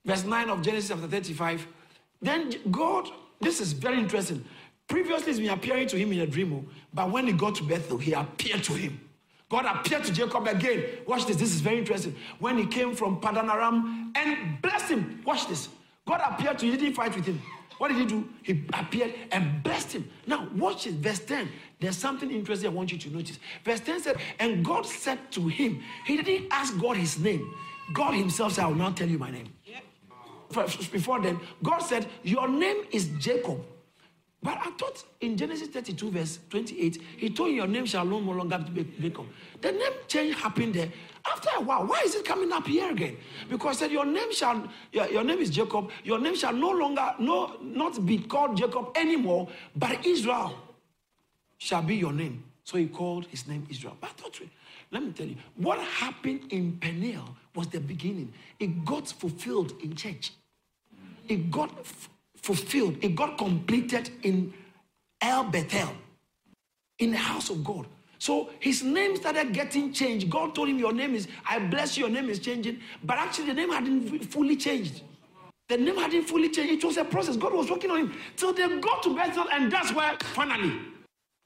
verse 0.07 0.25
9 0.25 0.49
of 0.49 0.62
Genesis 0.62 0.89
chapter 0.89 1.07
35. 1.07 1.67
Then 2.23 2.55
God, 2.71 3.11
this 3.41 3.61
is 3.61 3.75
very 3.75 3.99
interesting. 3.99 4.43
Previously, 4.89 5.27
he's 5.33 5.41
been 5.41 5.50
appearing 5.50 5.87
to 5.89 5.99
him 5.99 6.12
in 6.12 6.21
a 6.21 6.27
dream, 6.27 6.53
oh, 6.55 6.65
but 6.95 7.11
when 7.11 7.27
he 7.27 7.33
got 7.35 7.55
to 7.57 7.62
Bethel, 7.62 7.99
he 7.99 8.12
appeared 8.12 8.65
to 8.65 8.73
him. 8.73 9.00
God 9.50 9.66
appeared 9.66 10.04
to 10.04 10.12
Jacob 10.12 10.47
again. 10.47 10.85
Watch 11.07 11.26
this. 11.26 11.37
This 11.37 11.52
is 11.52 11.61
very 11.61 11.78
interesting. 11.78 12.14
When 12.38 12.57
he 12.57 12.66
came 12.66 12.95
from 12.95 13.21
Padan 13.21 13.50
Aram 13.50 14.12
and 14.14 14.62
blessed 14.62 14.90
him. 14.90 15.23
Watch 15.26 15.49
this. 15.49 15.69
God 16.07 16.21
appeared 16.25 16.59
to 16.61 16.66
him. 16.66 16.73
He 16.73 16.78
didn't 16.78 16.95
fight 16.95 17.14
with 17.14 17.26
him. 17.26 17.42
What 17.78 17.88
did 17.88 17.97
he 17.97 18.04
do? 18.04 18.28
He 18.42 18.62
appeared 18.75 19.14
and 19.33 19.62
blessed 19.62 19.92
him. 19.92 20.11
Now, 20.26 20.49
watch 20.54 20.87
it. 20.87 20.95
Verse 20.95 21.19
10. 21.19 21.49
There's 21.80 21.97
something 21.97 22.30
interesting 22.30 22.71
I 22.71 22.73
want 22.73 22.92
you 22.92 22.99
to 22.99 23.11
notice. 23.11 23.38
Verse 23.64 23.80
10 23.80 24.02
said, 24.02 24.16
And 24.38 24.64
God 24.64 24.87
said 24.87 25.19
to 25.33 25.49
him, 25.49 25.83
He 26.07 26.16
didn't 26.16 26.49
ask 26.52 26.78
God 26.78 26.97
his 26.97 27.19
name. 27.19 27.52
God 27.92 28.14
himself 28.14 28.52
said, 28.52 28.64
I 28.64 28.69
will 28.69 28.76
not 28.76 28.97
tell 28.97 29.09
you 29.09 29.19
my 29.19 29.30
name. 29.30 29.52
Yep. 29.64 29.83
Before 30.92 31.21
then, 31.21 31.40
God 31.62 31.80
said, 31.80 32.07
Your 32.23 32.49
name 32.49 32.85
is 32.92 33.09
Jacob. 33.19 33.64
But 34.42 34.59
I 34.59 34.70
thought 34.70 35.04
in 35.20 35.37
Genesis 35.37 35.68
32, 35.68 36.11
verse 36.11 36.38
28, 36.49 37.02
he 37.18 37.28
told 37.30 37.50
you 37.50 37.56
your 37.56 37.66
name 37.66 37.85
shall 37.85 38.06
no 38.06 38.16
longer 38.18 38.59
be 38.59 38.85
Jacob. 38.99 39.26
The 39.61 39.73
name 39.73 39.92
change 40.09 40.35
happened 40.35 40.75
there. 40.75 40.88
After 41.26 41.50
a 41.56 41.61
while, 41.61 41.87
why 41.87 42.00
is 42.06 42.14
it 42.14 42.25
coming 42.25 42.50
up 42.50 42.66
here 42.66 42.90
again? 42.90 43.18
Because 43.50 43.78
said 43.78 43.90
your 43.90 44.06
name 44.06 44.32
shall 44.32 44.66
your, 44.92 45.09
your 45.11 45.25
name 45.25 45.38
is 45.40 45.50
Jacob, 45.50 45.90
your 46.04 46.18
name 46.18 46.35
shall 46.35 46.54
no 46.54 46.70
longer 46.70 47.14
no 47.18 47.56
not 47.61 48.06
be 48.06 48.18
called 48.18 48.56
Jacob 48.56 48.97
anymore, 48.97 49.49
but 49.76 50.06
Israel 50.06 50.54
shall 51.59 51.82
be 51.82 51.97
your 51.97 52.12
name. 52.12 52.42
So 52.64 52.78
he 52.78 52.87
called 52.87 53.26
his 53.26 53.47
name 53.47 53.66
Israel. 53.68 53.97
But 54.00 54.11
I 54.11 54.12
thought, 54.14 54.40
let 54.90 55.02
me 55.02 55.12
tell 55.12 55.26
you, 55.26 55.37
what 55.56 55.78
happened 55.80 56.50
in 56.50 56.78
Peniel 56.78 57.37
was 57.54 57.66
the 57.68 57.80
beginning. 57.80 58.32
It 58.59 58.85
got 58.87 59.09
fulfilled 59.09 59.75
in 59.82 59.94
church. 59.94 60.32
It 61.29 61.50
got 61.50 61.70
fulfilled, 62.51 62.97
it 63.01 63.15
got 63.15 63.39
completed 63.39 64.11
in 64.23 64.53
El 65.21 65.45
Bethel, 65.45 65.91
in 66.99 67.13
the 67.13 67.17
house 67.17 67.49
of 67.51 67.63
God. 67.63 67.87
So 68.19 68.51
his 68.59 68.83
name 68.83 69.17
started 69.17 69.53
getting 69.53 69.93
changed. 69.93 70.29
God 70.29 70.55
told 70.55 70.69
him, 70.69 70.79
Your 70.79 70.93
name 70.93 71.15
is, 71.15 71.29
I 71.49 71.59
bless 71.59 71.97
you, 71.97 72.07
your 72.07 72.13
name 72.13 72.29
is 72.29 72.39
changing. 72.39 72.81
But 73.05 73.19
actually, 73.19 73.47
the 73.47 73.55
name 73.55 73.71
hadn't 73.71 74.25
fully 74.33 74.57
changed. 74.57 75.03
The 75.69 75.79
name 75.79 75.97
hadn't 75.97 76.25
fully 76.25 76.51
changed. 76.51 76.73
It 76.73 76.85
was 76.85 76.97
a 76.97 77.05
process. 77.05 77.37
God 77.37 77.55
was 77.55 77.71
working 77.71 77.91
on 77.93 77.99
him. 78.01 78.15
till 78.37 78.53
they 78.53 78.67
got 78.81 79.03
to 79.05 79.15
Bethel, 79.15 79.47
and 79.53 79.71
that's 79.71 79.95
where 79.95 80.17
finally. 80.35 80.73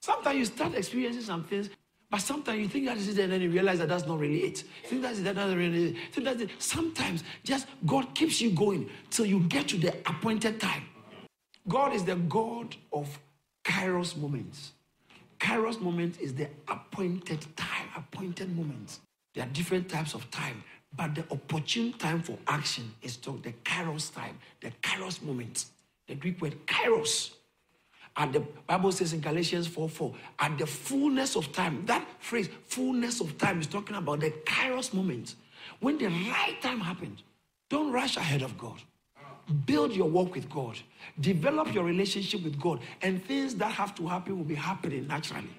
Sometimes 0.03 0.39
you 0.39 0.45
start 0.47 0.75
experiencing 0.75 1.23
some 1.23 1.45
things, 1.45 1.69
but 2.11 2.21
sometimes 2.21 2.59
you 2.59 2.69
think 2.69 2.87
that 2.87 2.97
is 2.97 3.09
it, 3.09 3.19
and 3.19 3.33
then 3.33 3.43
you 3.43 3.51
realize 3.51 3.79
that 3.79 3.89
that's 3.89 4.07
not 4.07 4.19
really 4.19 4.41
it. 4.45 4.65
Think 4.87 5.03
that's 5.03 5.19
it, 5.19 5.35
that's 5.35 5.55
really 5.55 5.91
it. 5.91 5.97
Think 6.13 6.25
that's 6.27 6.41
it. 6.41 6.51
Sometimes 6.59 7.25
just 7.43 7.67
God 7.85 8.15
keeps 8.15 8.41
you 8.41 8.51
going 8.51 8.89
till 9.11 9.27
you 9.27 9.41
get 9.41 9.69
to 9.69 9.77
the 9.77 9.91
appointed 10.07 10.61
time. 10.61 10.85
God 11.69 11.95
is 11.95 12.05
the 12.05 12.17
God 12.17 12.77
of 12.93 13.19
Kairos 13.65 14.17
moments. 14.17 14.73
Kairos 15.39 15.81
moment 15.81 16.21
is 16.21 16.35
the 16.35 16.49
appointed 16.69 17.45
time, 17.57 17.89
appointed 17.97 18.55
moments. 18.55 19.01
There 19.35 19.45
are 19.45 19.49
different 19.49 19.89
types 19.89 20.15
of 20.15 20.31
time, 20.31 20.63
but 20.97 21.15
the 21.15 21.25
opportune 21.31 21.93
time 21.95 22.23
for 22.23 22.39
action 22.47 22.95
is 23.03 23.17
called 23.17 23.43
the 23.43 23.53
Kairos 23.65 24.15
time, 24.15 24.39
the 24.61 24.71
Kairos 24.83 25.23
moment. 25.23 25.67
The 26.07 26.15
Greek 26.15 26.41
word 26.41 26.55
Kairos. 26.67 27.33
And 28.17 28.33
the 28.33 28.41
Bible 28.67 28.93
says 28.93 29.13
in 29.13 29.21
Galatians 29.21 29.67
4 29.67 29.89
4, 29.89 30.15
at 30.39 30.59
the 30.59 30.67
fullness 30.67 31.35
of 31.35 31.51
time, 31.53 31.85
that 31.87 32.07
phrase, 32.21 32.49
fullness 32.67 33.21
of 33.21 33.37
time, 33.39 33.61
is 33.61 33.67
talking 33.67 33.97
about 33.97 34.21
the 34.21 34.31
Kairos 34.31 34.95
moment. 34.95 35.35
When 35.81 35.99
the 35.99 36.07
right 36.07 36.57
time 36.63 36.81
happened, 36.81 37.23
don't 37.69 37.91
rush 37.91 38.17
ahead 38.17 38.43
of 38.43 38.57
God. 38.57 38.81
Build 39.67 39.93
your 39.93 40.09
walk 40.09 40.35
with 40.35 40.49
God. 40.49 40.79
Develop 41.21 41.75
your 41.75 41.85
relationship 41.85 42.43
with 42.43 42.61
God. 42.61 42.81
And 43.03 43.25
things 43.25 43.55
that 43.57 43.73
have 43.73 43.95
to 43.97 44.07
happen 44.07 44.37
will 44.37 44.45
be 44.45 44.55
happening 44.55 45.07
naturally. 45.07 45.51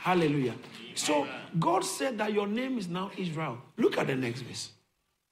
Hallelujah. 0.00 0.54
So 0.94 1.26
God 1.58 1.84
said 1.84 2.18
that 2.18 2.32
your 2.32 2.46
name 2.46 2.78
is 2.78 2.88
now 2.88 3.10
Israel. 3.16 3.58
Look 3.76 3.98
at 3.98 4.06
the 4.06 4.16
next 4.16 4.40
verse. 4.42 4.70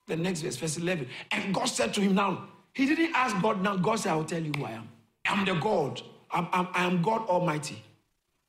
The 0.06 0.16
next 0.16 0.40
verse, 0.40 0.56
verse 0.56 0.76
11. 0.76 1.08
And 1.30 1.54
God 1.54 1.66
said 1.66 1.94
to 1.94 2.00
him 2.00 2.14
now, 2.14 2.48
He 2.72 2.87
didn't 2.87 3.14
ask 3.14 3.40
God 3.40 3.62
now. 3.62 3.76
God 3.76 3.98
said, 3.98 4.12
I 4.12 4.16
will 4.16 4.24
tell 4.24 4.42
you 4.42 4.52
who 4.56 4.64
I 4.64 4.72
am. 4.72 4.88
I'm 5.26 5.44
the 5.44 5.54
God. 5.54 6.02
I'm, 6.30 6.48
I'm, 6.52 6.68
I 6.72 6.84
am 6.84 7.02
God 7.02 7.26
Almighty. 7.28 7.82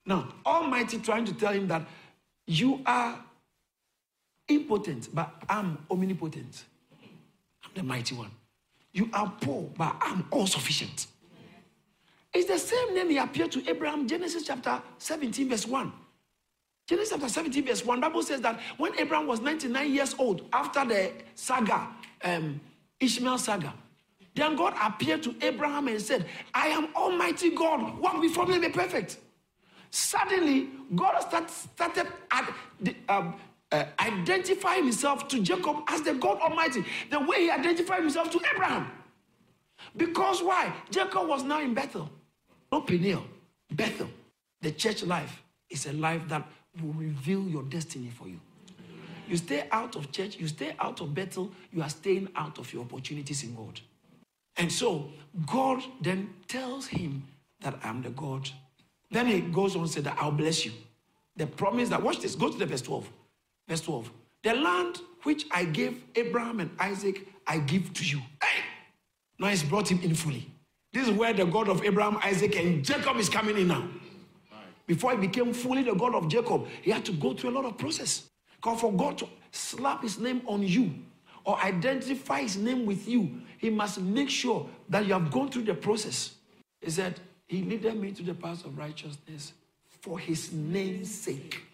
Now, 0.06 0.28
Almighty 0.46 1.00
trying 1.00 1.26
to 1.26 1.34
tell 1.34 1.54
him 1.54 1.68
that 1.68 1.88
you 2.48 2.82
are 2.86 3.24
impotent, 4.48 5.10
but 5.14 5.32
I'm 5.48 5.78
omnipotent. 5.92 6.66
I'm 7.70 7.82
the 7.82 7.88
mighty 7.88 8.16
one. 8.16 8.32
You 8.94 9.10
are 9.14 9.32
poor, 9.42 9.70
but 9.78 9.96
I'm 10.02 10.26
all 10.32 10.48
sufficient. 10.48 11.08
It's 12.34 12.48
the 12.48 12.58
same 12.58 12.96
name 12.96 13.10
he 13.10 13.18
appeared 13.18 13.52
to 13.54 13.70
Abraham, 13.70 14.08
Genesis 14.08 14.44
chapter 14.46 14.82
17, 14.98 15.50
verse 15.50 15.68
1. 15.68 15.92
Genesis 16.88 17.12
chapter 17.12 17.30
17, 17.30 17.66
verse 17.66 17.86
1, 17.86 18.00
Bible 18.00 18.24
says 18.24 18.42
that 18.42 18.60
when 18.78 18.98
Abraham 19.00 19.28
was 19.28 19.42
99 19.42 19.94
years 19.94 20.16
old, 20.18 20.48
after 20.54 20.86
the 20.86 21.12
saga, 21.36 21.88
um, 22.24 22.60
Ishmael 23.00 23.38
saga, 23.38 23.74
then 24.36 24.56
God 24.56 24.74
appeared 24.82 25.24
to 25.24 25.36
Abraham 25.42 25.88
and 25.88 26.02
said, 26.02 26.26
I 26.54 26.68
am 26.68 26.90
Almighty 26.96 27.52
God, 27.52 28.00
walk 28.00 28.22
before 28.22 28.46
me 28.46 28.54
and 28.54 28.62
be 28.62 28.70
perfect. 28.70 29.18
Suddenly, 29.92 30.70
God 30.96 31.20
start, 31.22 31.50
started 31.50 32.08
at 32.32 32.54
the, 32.80 32.96
um, 33.08 33.36
uh, 33.72 33.86
identify 34.00 34.76
himself 34.76 35.28
to 35.28 35.42
Jacob 35.42 35.78
as 35.88 36.02
the 36.02 36.14
God 36.14 36.40
Almighty, 36.40 36.84
the 37.10 37.20
way 37.20 37.44
he 37.44 37.52
identified 37.52 38.02
himself 38.02 38.32
to 38.32 38.42
Abraham. 38.54 38.92
Because 39.96 40.42
why? 40.42 40.74
Jacob 40.90 41.28
was 41.28 41.44
now 41.44 41.62
in 41.62 41.74
Bethel, 41.74 42.10
not 42.72 42.88
Peniel, 42.88 43.24
Bethel. 43.72 44.10
The 44.62 44.72
church 44.72 45.04
life 45.04 45.44
is 45.70 45.86
a 45.86 45.94
life 45.94 46.28
that 46.28 46.46
will 46.82 46.94
reveal 46.94 47.48
your 47.48 47.64
destiny 47.64 48.10
for 48.10 48.28
you. 48.28 48.40
You 49.28 49.38
stay 49.38 49.68
out 49.72 49.96
of 49.96 50.12
church, 50.12 50.38
you 50.38 50.48
stay 50.48 50.76
out 50.80 51.02
of 51.02 51.14
Bethel, 51.14 51.52
you 51.72 51.84
are 51.84 51.90
staying 51.90 52.30
out 52.36 52.58
of 52.58 52.74
your 52.74 52.84
opportunities 52.84 53.44
in 53.44 53.54
God. 53.56 53.80
And 54.58 54.72
so 54.72 55.10
God 55.46 55.84
then 56.02 56.34
tells 56.48 56.88
him 56.88 57.28
that 57.62 57.80
I'm 57.84 58.02
the 58.02 58.10
God. 58.10 58.50
Then 59.12 59.28
he 59.28 59.42
goes 59.42 59.76
on 59.76 59.84
and 59.84 59.92
said 59.92 60.04
that 60.06 60.18
I'll 60.20 60.32
bless 60.32 60.66
you. 60.66 60.72
The 61.36 61.48
promise 61.48 61.90
that, 61.90 62.02
watch 62.02 62.20
this, 62.20 62.36
go 62.36 62.50
to 62.52 62.58
the 62.58 62.66
verse 62.66 62.82
12. 62.82 63.10
Verse 63.70 63.82
12. 63.82 64.12
The 64.44 64.54
land 64.56 65.00
which 65.24 65.46
I 65.52 65.64
gave 65.64 66.04
Abraham 66.16 66.60
and 66.60 66.72
Isaac, 66.80 67.28
I 67.46 67.60
give 67.60 67.94
to 67.94 68.06
you. 68.06 68.20
Hey! 68.42 68.64
Now 69.38 69.48
he's 69.48 69.64
brought 69.64 69.90
him 69.90 70.00
in 70.02 70.16
fully. 70.16 70.50
This 70.92 71.08
is 71.08 71.14
where 71.14 71.34
the 71.34 71.46
God 71.46 71.70
of 71.70 71.84
Abraham, 71.86 72.18
Isaac, 72.24 72.56
and 72.58 72.84
Jacob 72.84 73.18
is 73.18 73.30
coming 73.30 73.58
in 73.58 73.68
now. 73.68 73.88
Before 74.88 75.12
he 75.12 75.18
became 75.18 75.54
fully 75.54 75.84
the 75.84 75.94
God 75.94 76.16
of 76.16 76.28
Jacob, 76.28 76.68
he 76.82 76.90
had 76.90 77.06
to 77.06 77.12
go 77.12 77.36
through 77.36 77.52
a 77.52 77.56
lot 77.56 77.66
of 77.66 77.78
process. 77.78 78.28
Because 78.56 78.82
for 78.82 78.92
God 78.92 79.20
to 79.20 79.28
slap 79.52 80.02
his 80.02 80.18
name 80.18 80.42
on 80.48 80.64
you 80.64 80.92
or 81.46 81.60
identify 81.60 82.42
his 82.42 82.58
name 82.58 82.88
with 82.88 83.08
you, 83.08 83.42
he 83.60 83.70
must 83.70 84.02
make 84.02 84.30
sure 84.30 84.68
that 84.90 85.06
you 85.06 85.14
have 85.14 85.30
gone 85.30 85.50
through 85.50 85.64
the 85.64 85.76
process. 85.76 86.34
He 86.82 86.90
said, 86.90 87.20
He 87.48 87.62
leaded 87.62 88.02
me 88.02 88.14
to 88.14 88.24
the 88.24 88.34
path 88.34 88.66
of 88.66 88.78
righteousness 88.78 89.54
for 90.02 90.18
his 90.18 90.52
name's 90.52 91.14
sake. 91.14 91.69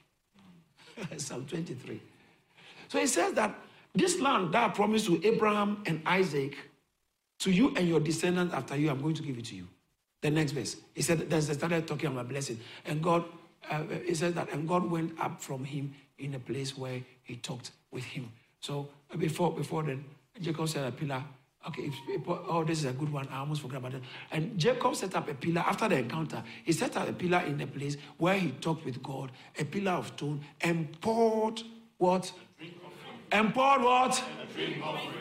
Psalm 1.18 1.46
23. 1.46 2.02
So 2.88 3.00
he 3.00 3.08
says 3.08 3.34
that 3.34 3.56
this 3.94 4.20
land 4.20 4.54
that 4.54 4.70
I 4.70 4.74
promised 4.74 5.06
to 5.08 5.26
Abraham 5.26 5.82
and 5.86 6.02
Isaac, 6.06 6.56
to 7.40 7.52
you 7.52 7.74
and 7.76 7.88
your 7.88 8.00
descendants 8.00 8.54
after 8.54 8.76
you, 8.76 8.90
I'm 8.90 9.02
going 9.02 9.16
to 9.16 9.24
give 9.24 9.38
it 9.38 9.46
to 9.46 9.56
you. 9.56 9.68
The 10.22 10.32
next 10.32 10.52
verse, 10.52 10.78
he 10.94 11.02
said, 11.02 11.20
that 11.20 11.30
they 11.30 11.54
started 11.54 11.88
talking 11.88 12.08
about 12.08 12.28
blessing. 12.28 12.60
And 12.86 13.02
God, 13.02 13.26
uh, 13.70 13.84
he 14.06 14.16
says 14.16 14.34
that, 14.34 14.52
and 14.52 14.68
God 14.68 14.90
went 14.90 15.20
up 15.20 15.42
from 15.42 15.64
him 15.64 15.94
in 16.18 16.34
a 16.34 16.40
place 16.40 16.78
where 16.78 17.02
he 17.24 17.36
talked 17.36 17.72
with 17.92 18.04
him. 18.04 18.32
So 18.60 18.90
uh, 19.14 19.18
before, 19.18 19.52
before 19.54 19.84
then, 19.84 20.04
Jacob 20.42 20.68
said 20.68 20.88
a 20.88 20.92
pillar. 20.92 21.24
Okay, 21.68 21.92
oh, 22.28 22.64
this 22.64 22.80
is 22.80 22.86
a 22.86 22.94
good 22.94 23.12
one. 23.12 23.28
I 23.32 23.40
almost 23.40 23.62
forgot 23.62 23.78
about 23.78 23.96
it. 23.96 24.04
And 24.32 24.58
Jacob 24.58 24.96
set 24.96 25.16
up 25.16 25.28
a 25.28 25.34
pillar 25.34 25.62
after 25.62 25.88
the 25.90 25.98
encounter. 25.98 26.44
He 26.64 26.72
set 26.72 26.96
up 26.96 27.10
a 27.10 27.14
pillar 27.14 27.40
in 27.40 27.58
the 27.58 27.66
place 27.66 27.98
where 28.18 28.38
he 28.38 28.52
talked 28.52 28.86
with 28.86 29.02
God, 29.02 29.32
a 29.58 29.66
pillar 29.66 29.94
of 29.94 30.08
stone, 30.08 30.42
and 30.62 31.00
poured 31.02 31.64
what? 31.98 32.32
Drink 32.60 32.76
offering. 32.86 33.20
And 33.32 33.54
poured 33.54 33.82
what? 33.82 34.24
Drink 34.54 34.84
offering. 34.84 35.16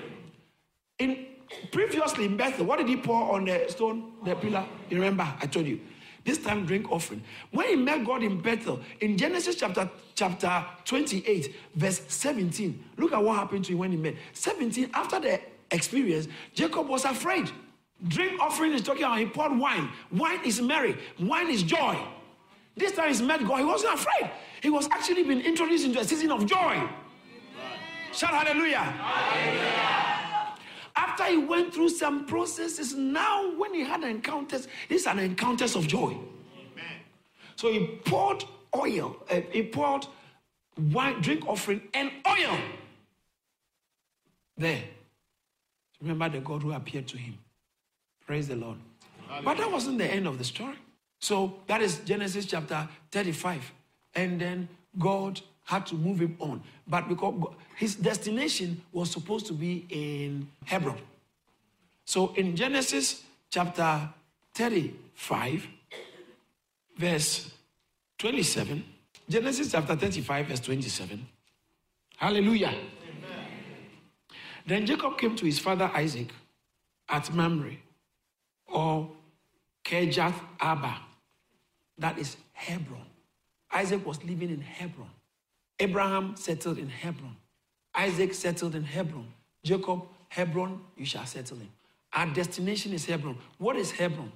In 0.98 1.26
previously 1.72 2.26
in 2.26 2.36
Bethel, 2.36 2.66
what 2.66 2.78
did 2.78 2.88
he 2.88 2.96
pour 2.96 3.34
on 3.34 3.46
the 3.46 3.64
stone, 3.68 4.12
the 4.24 4.34
pillar? 4.34 4.66
You 4.90 4.98
remember? 4.98 5.26
I 5.40 5.46
told 5.46 5.66
you. 5.66 5.80
This 6.24 6.38
time, 6.38 6.64
drink 6.64 6.90
offering. 6.90 7.22
When 7.50 7.68
he 7.68 7.76
met 7.76 8.04
God 8.04 8.22
in 8.22 8.40
Bethel, 8.40 8.80
in 9.00 9.18
Genesis 9.18 9.56
chapter, 9.56 9.90
chapter 10.14 10.64
28, 10.86 11.54
verse 11.74 12.00
17, 12.08 12.82
look 12.96 13.12
at 13.12 13.22
what 13.22 13.36
happened 13.36 13.66
to 13.66 13.72
him 13.72 13.78
when 13.78 13.90
he 13.90 13.98
met. 13.98 14.14
17, 14.32 14.90
after 14.94 15.20
the 15.20 15.38
experience, 15.74 16.28
Jacob 16.54 16.88
was 16.88 17.04
afraid. 17.04 17.50
Drink 18.08 18.40
offering 18.40 18.72
is 18.72 18.82
talking 18.82 19.04
about 19.04 19.18
he 19.18 19.26
poured 19.26 19.56
wine. 19.58 19.88
Wine 20.12 20.40
is 20.44 20.60
merry, 20.60 20.96
wine 21.18 21.50
is 21.50 21.62
joy. 21.62 21.96
This 22.76 22.92
time 22.92 23.08
he's 23.08 23.22
met 23.22 23.46
God, 23.46 23.58
he 23.58 23.64
wasn't 23.64 23.94
afraid. 23.94 24.30
He 24.62 24.70
was 24.70 24.88
actually 24.90 25.22
being 25.22 25.40
introduced 25.40 25.84
into 25.84 26.00
a 26.00 26.04
season 26.04 26.30
of 26.32 26.46
joy. 26.46 26.82
Shout 28.12 28.30
hallelujah. 28.30 28.78
hallelujah. 28.78 30.04
After 30.96 31.24
he 31.24 31.36
went 31.38 31.74
through 31.74 31.88
some 31.88 32.26
processes, 32.26 32.94
now 32.94 33.56
when 33.56 33.74
he 33.74 33.80
had 33.80 34.04
encounters, 34.04 34.68
these 34.88 35.06
are 35.06 35.18
encounters 35.18 35.74
of 35.74 35.86
joy. 35.88 36.10
Amen. 36.10 36.96
So 37.56 37.72
he 37.72 37.98
poured 38.04 38.44
oil, 38.74 39.16
uh, 39.30 39.40
he 39.50 39.64
poured 39.64 40.06
wine, 40.92 41.20
drink 41.20 41.46
offering, 41.46 41.82
and 41.94 42.10
oil 42.26 42.58
there. 44.56 44.82
Remember 46.04 46.28
the 46.28 46.44
God 46.44 46.62
who 46.62 46.72
appeared 46.72 47.08
to 47.08 47.16
him. 47.16 47.38
Praise 48.26 48.46
the 48.46 48.56
Lord. 48.56 48.76
Hallelujah. 49.26 49.44
But 49.44 49.56
that 49.56 49.72
wasn't 49.72 49.98
the 49.98 50.06
end 50.06 50.26
of 50.26 50.36
the 50.36 50.44
story. 50.44 50.76
So 51.18 51.54
that 51.66 51.80
is 51.80 52.00
Genesis 52.00 52.44
chapter 52.44 52.86
35. 53.10 53.72
And 54.14 54.38
then 54.38 54.68
God 54.98 55.40
had 55.64 55.86
to 55.86 55.94
move 55.94 56.20
him 56.20 56.36
on. 56.40 56.62
But 56.86 57.08
because 57.08 57.54
his 57.76 57.94
destination 57.94 58.82
was 58.92 59.10
supposed 59.10 59.46
to 59.46 59.54
be 59.54 59.86
in 59.88 60.46
Hebron. 60.66 60.98
So 62.04 62.34
in 62.34 62.54
Genesis 62.54 63.22
chapter 63.48 64.06
35, 64.54 65.66
verse 66.98 67.50
27, 68.18 68.84
Genesis 69.26 69.72
chapter 69.72 69.96
35, 69.96 70.46
verse 70.48 70.60
27. 70.60 71.26
Hallelujah. 72.18 72.74
Then 74.66 74.86
Jacob 74.86 75.18
came 75.18 75.36
to 75.36 75.44
his 75.44 75.58
father 75.58 75.90
Isaac 75.94 76.28
at 77.08 77.32
Mamre 77.34 77.76
or 78.66 79.10
Kirjath 79.84 80.40
Arba, 80.60 80.98
That 81.98 82.18
is 82.18 82.36
Hebron. 82.52 83.06
Isaac 83.72 84.06
was 84.06 84.22
living 84.24 84.50
in 84.50 84.60
Hebron. 84.60 85.10
Abraham 85.78 86.36
settled 86.36 86.78
in 86.78 86.88
Hebron. 86.88 87.36
Isaac 87.94 88.32
settled 88.34 88.74
in 88.74 88.84
Hebron. 88.84 89.26
Jacob, 89.62 90.02
Hebron, 90.28 90.80
you 90.96 91.04
shall 91.04 91.26
settle 91.26 91.58
in. 91.58 91.68
Our 92.12 92.26
destination 92.26 92.92
is 92.92 93.04
Hebron. 93.04 93.36
What 93.58 93.76
is 93.76 93.90
Hebron? 93.90 94.32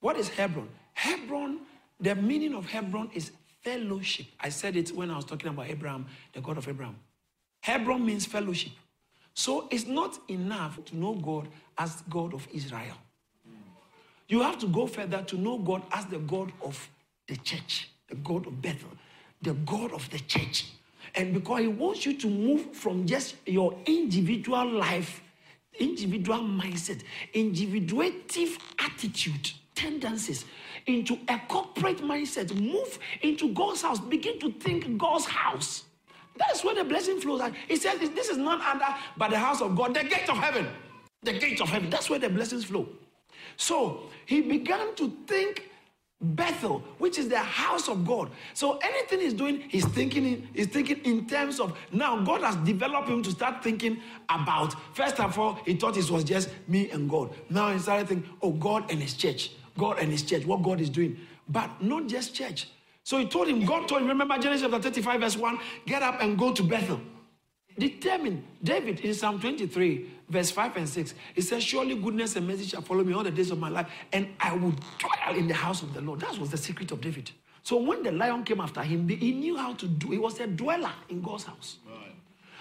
What 0.00 0.16
is 0.16 0.28
Hebron? 0.28 0.68
Hebron, 0.94 1.60
the 2.00 2.14
meaning 2.14 2.54
of 2.54 2.66
Hebron 2.66 3.10
is 3.14 3.30
fellowship. 3.62 4.26
I 4.40 4.48
said 4.48 4.76
it 4.76 4.90
when 4.90 5.10
I 5.10 5.16
was 5.16 5.24
talking 5.24 5.48
about 5.48 5.68
Abraham, 5.68 6.06
the 6.32 6.40
God 6.40 6.58
of 6.58 6.68
Abraham. 6.68 6.96
Hebron 7.60 8.04
means 8.04 8.26
fellowship. 8.26 8.72
So 9.38 9.68
it's 9.70 9.86
not 9.86 10.18
enough 10.26 10.84
to 10.86 10.96
know 10.96 11.14
God 11.14 11.46
as 11.78 12.02
God 12.10 12.34
of 12.34 12.48
Israel. 12.52 12.96
You 14.26 14.42
have 14.42 14.58
to 14.58 14.66
go 14.66 14.88
further 14.88 15.22
to 15.22 15.36
know 15.36 15.58
God 15.58 15.84
as 15.92 16.06
the 16.06 16.18
God 16.18 16.50
of 16.60 16.88
the 17.28 17.36
church, 17.36 17.88
the 18.08 18.16
God 18.16 18.48
of 18.48 18.60
Bethel, 18.60 18.90
the 19.40 19.54
God 19.54 19.92
of 19.92 20.10
the 20.10 20.18
church. 20.18 20.72
And 21.14 21.32
because 21.32 21.60
He 21.60 21.68
wants 21.68 22.04
you 22.04 22.14
to 22.14 22.26
move 22.28 22.74
from 22.74 23.06
just 23.06 23.36
your 23.46 23.78
individual 23.86 24.68
life, 24.72 25.22
individual 25.78 26.40
mindset, 26.40 27.02
individuative 27.32 28.58
attitude, 28.80 29.52
tendencies, 29.76 30.46
into 30.86 31.16
a 31.28 31.40
corporate 31.46 31.98
mindset, 31.98 32.52
move 32.60 32.98
into 33.22 33.54
God's 33.54 33.82
house, 33.82 34.00
begin 34.00 34.40
to 34.40 34.50
think 34.50 34.98
God's 34.98 35.26
house. 35.26 35.84
That's 36.38 36.64
where 36.64 36.74
the 36.74 36.84
blessing 36.84 37.20
flows. 37.20 37.42
He 37.66 37.76
says 37.76 37.98
this 37.98 38.28
is 38.28 38.36
not 38.36 38.60
under 38.60 38.86
but 39.16 39.30
the 39.30 39.38
house 39.38 39.60
of 39.60 39.76
God, 39.76 39.94
the 39.94 40.04
gate 40.04 40.28
of 40.28 40.38
heaven. 40.38 40.66
The 41.22 41.32
gate 41.32 41.60
of 41.60 41.68
heaven. 41.68 41.90
That's 41.90 42.08
where 42.08 42.18
the 42.18 42.28
blessings 42.28 42.64
flow. 42.64 42.88
So 43.56 44.04
he 44.24 44.40
began 44.40 44.94
to 44.96 45.12
think 45.26 45.68
Bethel, 46.20 46.82
which 46.98 47.16
is 47.18 47.28
the 47.28 47.38
house 47.38 47.88
of 47.88 48.04
God. 48.06 48.30
So 48.54 48.78
anything 48.78 49.20
he's 49.20 49.34
doing, 49.34 49.62
he's 49.68 49.86
thinking 49.86 50.24
in, 50.24 50.48
he's 50.52 50.66
thinking 50.66 50.98
in 51.04 51.26
terms 51.26 51.60
of 51.60 51.76
now 51.92 52.20
God 52.24 52.42
has 52.42 52.56
developed 52.56 53.08
him 53.08 53.22
to 53.22 53.30
start 53.30 53.62
thinking 53.62 54.00
about. 54.28 54.74
First 54.94 55.20
of 55.20 55.38
all, 55.38 55.58
he 55.64 55.74
thought 55.74 55.96
it 55.96 56.10
was 56.10 56.24
just 56.24 56.50
me 56.66 56.90
and 56.90 57.08
God. 57.08 57.30
Now 57.50 57.72
he 57.72 57.78
started 57.78 58.08
thinking, 58.08 58.30
oh, 58.42 58.50
God 58.50 58.90
and 58.90 59.00
his 59.00 59.14
church, 59.14 59.52
God 59.76 59.98
and 60.00 60.10
his 60.10 60.22
church, 60.22 60.44
what 60.44 60.62
God 60.62 60.80
is 60.80 60.90
doing. 60.90 61.18
But 61.48 61.82
not 61.82 62.08
just 62.08 62.34
church. 62.34 62.68
So 63.08 63.16
he 63.16 63.24
told 63.24 63.48
him, 63.48 63.64
God 63.64 63.88
told 63.88 64.02
him, 64.02 64.08
remember 64.08 64.36
Genesis 64.36 64.68
chapter 64.70 64.82
35, 64.82 65.20
verse 65.22 65.36
1, 65.38 65.58
get 65.86 66.02
up 66.02 66.20
and 66.20 66.38
go 66.38 66.52
to 66.52 66.62
Bethel. 66.62 67.00
Determine. 67.78 68.44
David 68.62 69.00
in 69.00 69.14
Psalm 69.14 69.40
23, 69.40 70.10
verse 70.28 70.50
5 70.50 70.76
and 70.76 70.86
6, 70.86 71.14
he 71.34 71.40
says, 71.40 71.64
Surely 71.64 71.94
goodness 71.94 72.36
and 72.36 72.46
mercy 72.46 72.64
shall 72.64 72.82
follow 72.82 73.02
me 73.02 73.14
all 73.14 73.22
the 73.22 73.30
days 73.30 73.50
of 73.50 73.58
my 73.58 73.70
life, 73.70 73.90
and 74.12 74.28
I 74.38 74.52
will 74.52 74.74
dwell 74.98 75.34
in 75.34 75.48
the 75.48 75.54
house 75.54 75.80
of 75.80 75.94
the 75.94 76.02
Lord. 76.02 76.20
That 76.20 76.36
was 76.36 76.50
the 76.50 76.58
secret 76.58 76.92
of 76.92 77.00
David. 77.00 77.30
So 77.62 77.78
when 77.78 78.02
the 78.02 78.12
lion 78.12 78.44
came 78.44 78.60
after 78.60 78.82
him, 78.82 79.08
he 79.08 79.32
knew 79.32 79.56
how 79.56 79.72
to 79.72 79.86
do. 79.86 80.10
He 80.10 80.18
was 80.18 80.38
a 80.40 80.46
dweller 80.46 80.92
in 81.08 81.22
God's 81.22 81.44
house. 81.44 81.78
Right. 81.88 82.14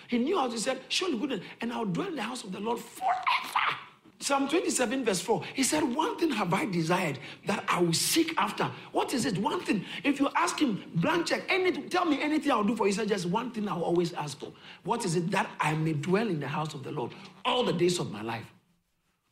He 0.08 0.18
knew 0.18 0.38
how 0.38 0.48
to 0.48 0.58
say, 0.58 0.78
Surely 0.88 1.18
goodness, 1.18 1.42
and 1.60 1.74
I'll 1.74 1.84
dwell 1.84 2.08
in 2.08 2.16
the 2.16 2.22
house 2.22 2.46
of 2.46 2.54
the 2.54 2.62
Lord 2.62 2.80
forever. 2.80 3.78
Psalm 4.20 4.48
27, 4.48 5.06
verse 5.06 5.22
4, 5.22 5.44
he 5.54 5.62
said, 5.64 5.84
One 5.84 6.18
thing 6.18 6.32
have 6.32 6.52
I 6.54 6.66
desired 6.66 7.20
that 7.46 7.64
I 7.68 7.80
will 7.82 7.94
seek 7.94 8.34
after. 8.38 8.70
What 8.92 9.14
is 9.14 9.26
it? 9.26 9.38
One 9.38 9.62
thing. 9.64 9.86
If 10.04 10.20
you 10.20 10.30
ask 10.36 10.60
him, 10.60 10.84
blank 10.96 11.28
check, 11.28 11.44
anything, 11.50 11.88
tell 11.88 12.04
me 12.04 12.22
anything 12.22 12.52
I'll 12.52 12.64
do 12.64 12.76
for 12.76 12.86
you. 12.88 12.94
He 12.94 12.98
said, 12.98 13.10
Just 13.10 13.28
one 13.28 13.52
thing 13.52 13.70
I'll 13.70 13.84
always 13.84 14.14
ask 14.14 14.40
for. 14.40 14.52
What 14.84 15.06
is 15.06 15.16
it? 15.16 15.30
That 15.32 15.50
I 15.60 15.74
may 15.76 15.94
dwell 15.94 16.28
in 16.28 16.40
the 16.40 16.48
house 16.48 16.74
of 16.74 16.84
the 16.84 16.92
Lord 16.92 17.12
all 17.46 17.64
the 17.64 17.74
days 17.74 18.00
of 18.00 18.12
my 18.12 18.24
life. 18.24 18.46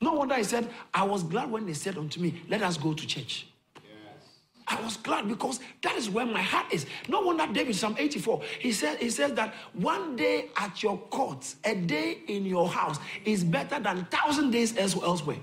No 0.02 0.14
wonder 0.14 0.36
he 0.36 0.44
said, 0.44 0.70
I 0.94 1.04
was 1.04 1.24
glad 1.24 1.50
when 1.50 1.66
they 1.66 1.74
said 1.74 1.98
unto 1.98 2.20
me, 2.20 2.44
Let 2.48 2.62
us 2.62 2.78
go 2.78 2.94
to 2.94 3.08
church. 3.08 3.48
I 4.68 4.82
was 4.82 4.98
glad 4.98 5.28
because 5.28 5.60
that 5.84 5.96
is 5.96 6.10
where 6.10 6.26
my 6.26 6.42
heart 6.42 6.74
is. 6.74 6.86
No 7.08 7.22
wonder 7.22 7.46
David, 7.52 7.76
Psalm 7.76 7.96
84, 7.98 8.42
he 8.60 8.72
said, 8.72 8.98
he 8.98 9.10
says 9.12 9.34
that 9.34 9.54
one 9.74 10.16
day 10.16 10.50
at 10.58 10.82
your 10.82 10.98
courts, 10.98 11.58
a 11.64 11.76
day 11.76 12.20
in 12.28 12.46
your 12.46 12.68
house 12.68 12.98
is 13.26 13.44
better 13.44 13.80
than 13.80 14.06
thousand 14.06 14.52
days 14.52 14.76
elsewhere. 14.78 15.38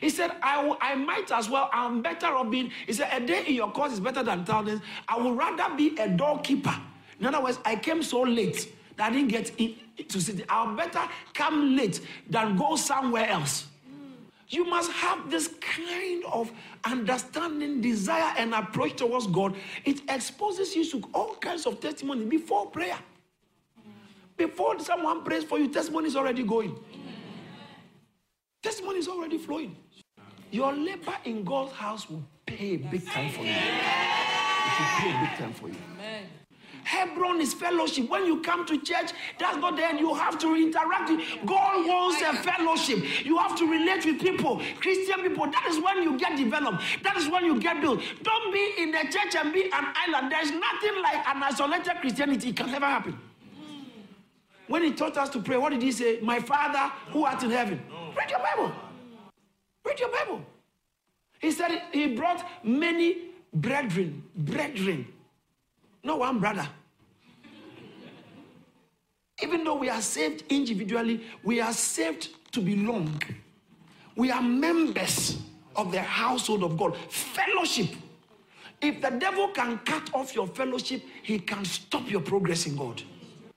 He 0.00 0.10
said, 0.10 0.32
I, 0.42 0.76
I 0.80 0.96
might 0.96 1.30
as 1.30 1.48
well, 1.48 1.70
I'm 1.72 2.02
better 2.02 2.26
off 2.26 2.50
being, 2.50 2.72
he 2.86 2.92
said, 2.92 3.08
a 3.12 3.24
day 3.24 3.44
in 3.46 3.54
your 3.54 3.70
courts 3.70 3.94
is 3.94 4.00
better 4.00 4.24
than 4.24 4.44
thousands. 4.44 4.80
I 5.06 5.16
would 5.18 5.36
rather 5.36 5.74
be 5.76 5.96
a 5.98 6.08
doorkeeper. 6.08 6.74
In 7.20 7.26
other 7.26 7.42
words, 7.42 7.58
I 7.64 7.76
came 7.76 8.02
so 8.02 8.22
late 8.22 8.72
that 8.96 9.10
I 9.10 9.14
didn't 9.14 9.28
get 9.28 9.52
in, 9.58 9.76
to 10.08 10.20
sit. 10.20 10.44
I'll 10.48 10.74
better 10.74 11.02
come 11.34 11.76
late 11.76 12.00
than 12.28 12.56
go 12.56 12.76
somewhere 12.76 13.28
else. 13.28 13.68
You 14.48 14.64
must 14.64 14.92
have 14.92 15.30
this 15.30 15.48
kind 15.60 16.24
of 16.32 16.52
understanding, 16.84 17.80
desire, 17.80 18.32
and 18.38 18.54
approach 18.54 18.96
towards 18.96 19.26
God. 19.26 19.56
It 19.84 20.02
exposes 20.08 20.74
you 20.76 20.88
to 20.90 21.08
all 21.12 21.34
kinds 21.36 21.66
of 21.66 21.80
testimony 21.80 22.24
before 22.24 22.70
prayer. 22.70 22.98
Before 24.36 24.78
someone 24.78 25.24
prays 25.24 25.44
for 25.44 25.58
you, 25.58 25.68
testimony 25.68 26.08
is 26.08 26.16
already 26.16 26.42
going. 26.44 26.78
Testimony 28.62 28.98
is 28.98 29.08
already 29.08 29.38
flowing. 29.38 29.76
Your 30.50 30.72
labor 30.72 31.16
in 31.24 31.42
God's 31.42 31.72
house 31.72 32.08
will 32.08 32.22
pay 32.44 32.76
big 32.76 33.04
time 33.06 33.30
for 33.30 33.42
you. 33.42 33.50
It 33.50 34.78
will 34.78 35.00
pay 35.00 35.20
big 35.20 35.38
time 35.38 35.52
for 35.54 35.68
you. 35.68 35.76
Hebron 36.86 37.40
is 37.40 37.52
fellowship. 37.52 38.08
When 38.08 38.24
you 38.26 38.40
come 38.42 38.64
to 38.66 38.78
church, 38.80 39.10
that's 39.40 39.56
not 39.56 39.76
the 39.76 39.84
end. 39.84 39.98
You 39.98 40.14
have 40.14 40.38
to 40.38 40.54
interact. 40.54 41.10
With, 41.10 41.20
God 41.44 41.84
wants 41.84 42.22
a 42.22 42.32
fellowship. 42.44 43.26
You 43.26 43.36
have 43.38 43.56
to 43.58 43.68
relate 43.68 44.06
with 44.06 44.20
people, 44.20 44.62
Christian 44.78 45.20
people. 45.22 45.46
That 45.50 45.66
is 45.68 45.82
when 45.82 46.04
you 46.04 46.16
get 46.16 46.36
developed. 46.36 46.84
That 47.02 47.16
is 47.16 47.28
when 47.28 47.44
you 47.44 47.58
get 47.58 47.80
built. 47.80 48.00
Don't 48.22 48.52
be 48.52 48.74
in 48.78 48.92
the 48.92 49.00
church 49.10 49.34
and 49.34 49.52
be 49.52 49.64
an 49.64 49.86
island. 50.06 50.30
There's 50.30 50.52
nothing 50.52 51.02
like 51.02 51.26
an 51.26 51.42
isolated 51.42 52.00
Christianity. 52.00 52.50
It 52.50 52.56
can 52.56 52.70
never 52.70 52.86
happen. 52.86 53.18
When 54.68 54.84
he 54.84 54.92
taught 54.92 55.16
us 55.16 55.28
to 55.30 55.40
pray, 55.40 55.56
what 55.56 55.70
did 55.70 55.82
he 55.82 55.90
say? 55.90 56.20
My 56.22 56.38
Father 56.38 56.92
who 57.10 57.24
art 57.24 57.42
in 57.42 57.50
heaven. 57.50 57.80
Read 58.16 58.30
your 58.30 58.38
Bible. 58.38 58.72
Read 59.84 59.98
your 59.98 60.10
Bible. 60.10 60.40
He 61.40 61.50
said 61.50 61.82
he 61.92 62.14
brought 62.14 62.44
many 62.62 63.32
brethren, 63.52 64.22
brethren, 64.36 65.08
not 66.06 66.20
one 66.20 66.38
brother. 66.38 66.68
Even 69.42 69.64
though 69.64 69.74
we 69.74 69.90
are 69.90 70.00
saved 70.00 70.44
individually, 70.48 71.20
we 71.44 71.60
are 71.60 71.72
saved 71.72 72.28
to 72.52 72.60
belong. 72.60 73.20
We 74.14 74.30
are 74.30 74.40
members 74.40 75.36
of 75.74 75.92
the 75.92 76.00
household 76.00 76.62
of 76.62 76.78
God. 76.78 76.96
Fellowship. 77.10 77.88
If 78.80 79.02
the 79.02 79.10
devil 79.10 79.48
can 79.48 79.78
cut 79.78 80.14
off 80.14 80.34
your 80.34 80.46
fellowship, 80.46 81.02
he 81.22 81.38
can 81.38 81.64
stop 81.64 82.10
your 82.10 82.20
progress 82.20 82.66
in 82.66 82.76
God. 82.76 83.02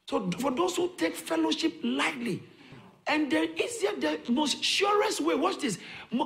So, 0.10 0.30
for 0.40 0.52
those 0.52 0.76
who 0.76 0.92
take 0.98 1.16
fellowship 1.16 1.74
lightly, 1.84 2.42
and 3.10 3.32
the 3.32 3.60
easier, 3.60 3.95
the 3.95 4.19
most 4.32 4.63
surest 4.63 5.19
way, 5.19 5.34
watch 5.34 5.58
this, 5.62 5.80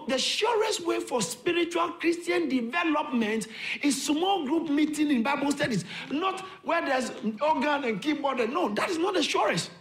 the 0.10 0.18
surest 0.18 0.86
way 0.86 1.00
for 1.00 1.22
spiritual 1.22 1.92
Christian 1.94 2.50
development 2.50 3.48
is 3.82 4.06
small 4.06 4.46
group 4.46 4.70
meeting 4.70 5.10
in 5.10 5.24
Bible 5.24 5.54
studies, 5.54 5.86
not 6.12 6.42
where 6.64 6.86
there's 6.86 7.12
organ 7.42 7.86
and 7.86 8.02
keyboard. 8.02 8.42
And, 8.42 8.54
no, 8.54 8.68
that 8.74 8.90
is 8.90 8.98
not 8.98 9.14
the 9.14 9.24
surest. 9.24 9.72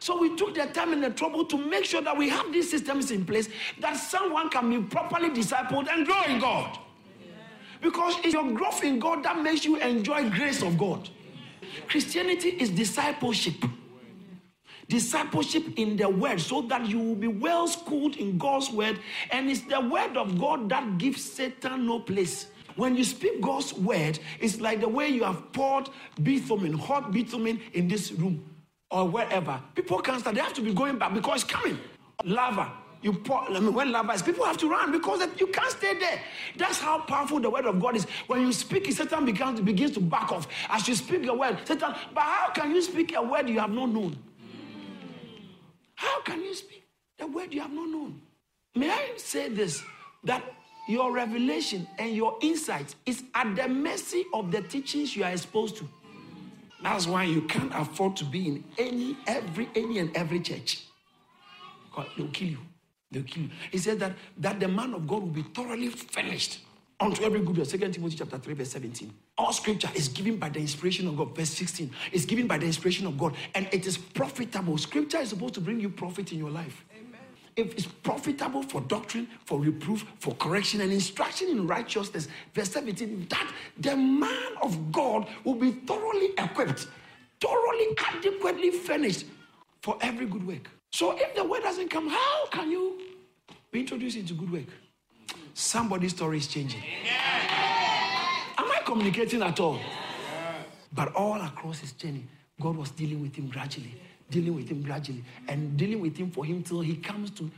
So 0.00 0.18
we 0.18 0.34
took 0.36 0.54
the 0.54 0.66
time 0.66 0.94
and 0.94 1.04
the 1.04 1.10
trouble 1.10 1.44
to 1.44 1.58
make 1.58 1.84
sure 1.84 2.00
that 2.00 2.16
we 2.16 2.30
have 2.30 2.50
these 2.50 2.70
systems 2.70 3.10
in 3.10 3.26
place 3.26 3.50
that 3.80 3.94
someone 3.94 4.48
can 4.48 4.70
be 4.70 4.88
properly 4.88 5.28
discipled 5.28 5.88
and 5.90 6.06
grow 6.06 6.22
in 6.24 6.40
God. 6.40 6.78
Because 7.82 8.14
it's 8.24 8.32
your 8.32 8.50
growth 8.52 8.82
in 8.82 8.98
God 8.98 9.22
that 9.24 9.38
makes 9.42 9.66
you 9.66 9.76
enjoy 9.76 10.30
grace 10.30 10.62
of 10.62 10.78
God. 10.78 11.10
Christianity 11.88 12.50
is 12.50 12.70
discipleship 12.70 13.56
discipleship 14.88 15.64
in 15.76 15.96
the 15.96 16.08
word 16.08 16.40
so 16.40 16.62
that 16.62 16.86
you 16.86 16.98
will 16.98 17.14
be 17.14 17.28
well 17.28 17.66
schooled 17.66 18.16
in 18.16 18.38
God's 18.38 18.70
word. 18.70 18.98
And 19.30 19.50
it's 19.50 19.62
the 19.62 19.80
word 19.80 20.16
of 20.16 20.38
God 20.38 20.68
that 20.70 20.98
gives 20.98 21.24
Satan 21.24 21.86
no 21.86 22.00
place. 22.00 22.48
When 22.76 22.96
you 22.96 23.04
speak 23.04 23.40
God's 23.40 23.72
word, 23.72 24.18
it's 24.40 24.60
like 24.60 24.80
the 24.80 24.88
way 24.88 25.08
you 25.08 25.24
have 25.24 25.52
poured 25.52 25.88
bitumen, 26.22 26.72
hot 26.72 27.12
bitumen 27.12 27.60
in 27.72 27.86
this 27.86 28.10
room 28.12 28.44
or 28.90 29.08
wherever. 29.08 29.60
People 29.74 30.00
can't 30.00 30.20
start, 30.20 30.34
they 30.34 30.42
have 30.42 30.54
to 30.54 30.62
be 30.62 30.74
going 30.74 30.98
back 30.98 31.14
because 31.14 31.42
it's 31.42 31.52
coming. 31.52 31.78
Lava. 32.24 32.72
You 33.02 33.12
pour, 33.12 33.42
I 33.50 33.60
mean, 33.60 33.74
when 33.74 33.92
lava 33.92 34.12
is, 34.12 34.22
people 34.22 34.46
have 34.46 34.56
to 34.56 34.68
run 34.68 34.90
because 34.90 35.20
you 35.38 35.48
can't 35.48 35.70
stay 35.70 35.98
there. 35.98 36.22
That's 36.56 36.80
how 36.80 37.00
powerful 37.00 37.38
the 37.38 37.50
word 37.50 37.66
of 37.66 37.78
God 37.78 37.96
is. 37.96 38.06
When 38.28 38.40
you 38.40 38.50
speak 38.50 38.88
it, 38.88 38.94
Satan 38.94 39.26
begins, 39.26 39.60
begins 39.60 39.90
to 39.92 40.00
back 40.00 40.32
off. 40.32 40.48
As 40.70 40.88
you 40.88 40.94
speak 40.94 41.26
the 41.26 41.34
word, 41.34 41.58
Satan, 41.64 41.94
but 42.14 42.22
how 42.22 42.50
can 42.54 42.70
you 42.74 42.80
speak 42.80 43.14
a 43.14 43.20
word 43.20 43.46
you 43.46 43.60
have 43.60 43.70
not 43.70 43.90
known? 43.90 44.16
How 45.94 46.22
can 46.22 46.42
you 46.42 46.54
speak 46.54 46.84
the 47.18 47.26
word 47.26 47.52
you 47.52 47.60
have 47.60 47.72
not 47.72 47.88
known? 47.88 48.20
May 48.74 48.90
I 48.90 49.12
say 49.16 49.48
this 49.48 49.82
that 50.24 50.42
your 50.88 51.12
revelation 51.12 51.86
and 51.98 52.14
your 52.14 52.36
insight 52.42 52.94
is 53.06 53.22
at 53.34 53.54
the 53.56 53.68
mercy 53.68 54.24
of 54.34 54.50
the 54.50 54.62
teachings 54.62 55.16
you 55.16 55.24
are 55.24 55.30
exposed 55.30 55.76
to. 55.76 55.88
That's 56.82 57.06
why 57.06 57.24
you 57.24 57.42
can't 57.42 57.72
afford 57.74 58.16
to 58.16 58.24
be 58.24 58.46
in 58.46 58.64
any, 58.76 59.16
every, 59.26 59.68
any 59.74 59.98
and 60.00 60.14
every 60.14 60.40
church. 60.40 60.82
God, 61.94 62.06
they'll 62.16 62.28
kill 62.28 62.48
you. 62.48 62.58
They'll 63.10 63.22
kill 63.22 63.44
you. 63.44 63.50
He 63.70 63.78
said 63.78 64.00
that, 64.00 64.12
that 64.38 64.60
the 64.60 64.68
man 64.68 64.92
of 64.92 65.06
God 65.06 65.22
will 65.22 65.30
be 65.30 65.42
thoroughly 65.42 65.88
furnished 65.88 66.60
unto 67.00 67.22
every 67.22 67.40
good 67.40 67.58
work. 67.58 67.66
Second 67.66 67.92
Timothy 67.92 68.16
chapter 68.16 68.38
3, 68.38 68.54
verse 68.54 68.70
17. 68.70 69.12
All 69.36 69.52
scripture 69.52 69.90
is 69.94 70.08
given 70.08 70.36
by 70.36 70.48
the 70.48 70.60
inspiration 70.60 71.08
of 71.08 71.16
God. 71.16 71.34
Verse 71.36 71.50
16 71.50 71.90
is 72.12 72.24
given 72.24 72.46
by 72.46 72.58
the 72.58 72.66
inspiration 72.66 73.06
of 73.06 73.18
God, 73.18 73.34
and 73.54 73.68
it 73.72 73.86
is 73.86 73.98
profitable. 73.98 74.78
Scripture 74.78 75.18
is 75.18 75.30
supposed 75.30 75.54
to 75.54 75.60
bring 75.60 75.80
you 75.80 75.88
profit 75.88 76.32
in 76.32 76.38
your 76.38 76.50
life. 76.50 76.84
Amen. 76.92 77.20
If 77.56 77.72
it's 77.74 77.86
profitable 77.86 78.62
for 78.62 78.80
doctrine, 78.82 79.28
for 79.44 79.58
reproof, 79.60 80.04
for 80.20 80.34
correction, 80.34 80.80
and 80.80 80.92
instruction 80.92 81.48
in 81.48 81.66
righteousness, 81.66 82.28
verse 82.54 82.70
17, 82.70 83.26
that 83.28 83.52
the 83.78 83.96
man 83.96 84.52
of 84.62 84.92
God 84.92 85.28
will 85.44 85.54
be 85.54 85.72
thoroughly 85.72 86.30
equipped, 86.38 86.86
thoroughly 87.40 87.86
adequately 88.14 88.70
furnished 88.70 89.26
for 89.82 89.98
every 90.00 90.26
good 90.26 90.46
work. 90.46 90.70
So 90.92 91.16
if 91.18 91.34
the 91.34 91.44
word 91.44 91.62
doesn't 91.62 91.88
come, 91.90 92.08
how 92.08 92.46
can 92.50 92.70
you 92.70 93.00
be 93.72 93.80
introduced 93.80 94.16
into 94.16 94.34
good 94.34 94.50
work? 94.52 94.64
Somebody's 95.54 96.12
story 96.12 96.38
is 96.38 96.46
changing. 96.46 96.82
Am 98.58 98.70
I 98.70 98.82
communicating 98.84 99.42
at 99.42 99.58
all? 99.60 99.78
But 100.92 101.14
all 101.14 101.40
across 101.40 101.78
his 101.78 101.92
journey, 101.92 102.24
God 102.60 102.76
was 102.76 102.90
dealing 102.90 103.20
with 103.20 103.34
him 103.34 103.48
gradually, 103.48 103.94
dealing 104.30 104.54
with 104.54 104.68
him 104.68 104.82
gradually, 104.82 105.24
and 105.48 105.76
dealing 105.76 106.00
with 106.00 106.16
him 106.16 106.30
for 106.30 106.44
him 106.44 106.62
till 106.62 106.80
he 106.80 106.96
comes 106.96 107.30
to 107.32 107.50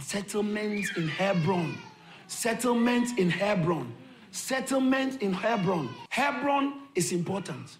settlements 0.00 0.96
in 0.96 1.08
Hebron. 1.08 1.78
Settlements 2.26 3.12
in 3.16 3.30
Hebron. 3.30 3.92
Settlement 4.30 5.22
in 5.22 5.32
Hebron. 5.32 5.88
Hebron 6.10 6.82
is 6.94 7.12
important. 7.12 7.78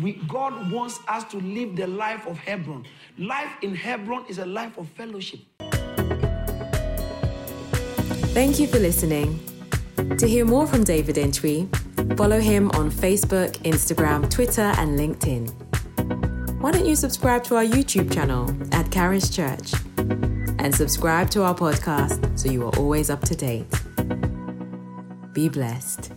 We, 0.00 0.14
God 0.28 0.72
wants 0.72 0.98
us 1.06 1.24
to 1.24 1.36
live 1.38 1.76
the 1.76 1.86
life 1.86 2.26
of 2.26 2.36
Hebron. 2.38 2.84
Life 3.16 3.52
in 3.62 3.74
Hebron 3.74 4.24
is 4.28 4.38
a 4.38 4.46
life 4.46 4.76
of 4.76 4.88
fellowship. 4.90 5.40
Thank 8.34 8.58
you 8.58 8.66
for 8.66 8.80
listening. 8.80 9.38
To 10.18 10.26
hear 10.26 10.44
more 10.44 10.66
from 10.66 10.82
David 10.82 11.18
Entry, 11.18 11.68
follow 12.16 12.40
him 12.40 12.68
on 12.72 12.90
Facebook, 12.90 13.52
Instagram, 13.58 14.28
Twitter, 14.28 14.72
and 14.76 14.98
LinkedIn. 14.98 16.60
Why 16.60 16.72
don't 16.72 16.84
you 16.84 16.96
subscribe 16.96 17.44
to 17.44 17.54
our 17.54 17.64
YouTube 17.64 18.12
channel 18.12 18.50
at 18.72 18.90
Caris 18.90 19.30
Church 19.30 19.72
and 20.58 20.74
subscribe 20.74 21.30
to 21.30 21.44
our 21.44 21.54
podcast 21.54 22.36
so 22.36 22.50
you 22.50 22.66
are 22.66 22.76
always 22.76 23.08
up 23.08 23.20
to 23.20 23.36
date? 23.36 23.70
Be 25.32 25.48
blessed. 25.48 26.10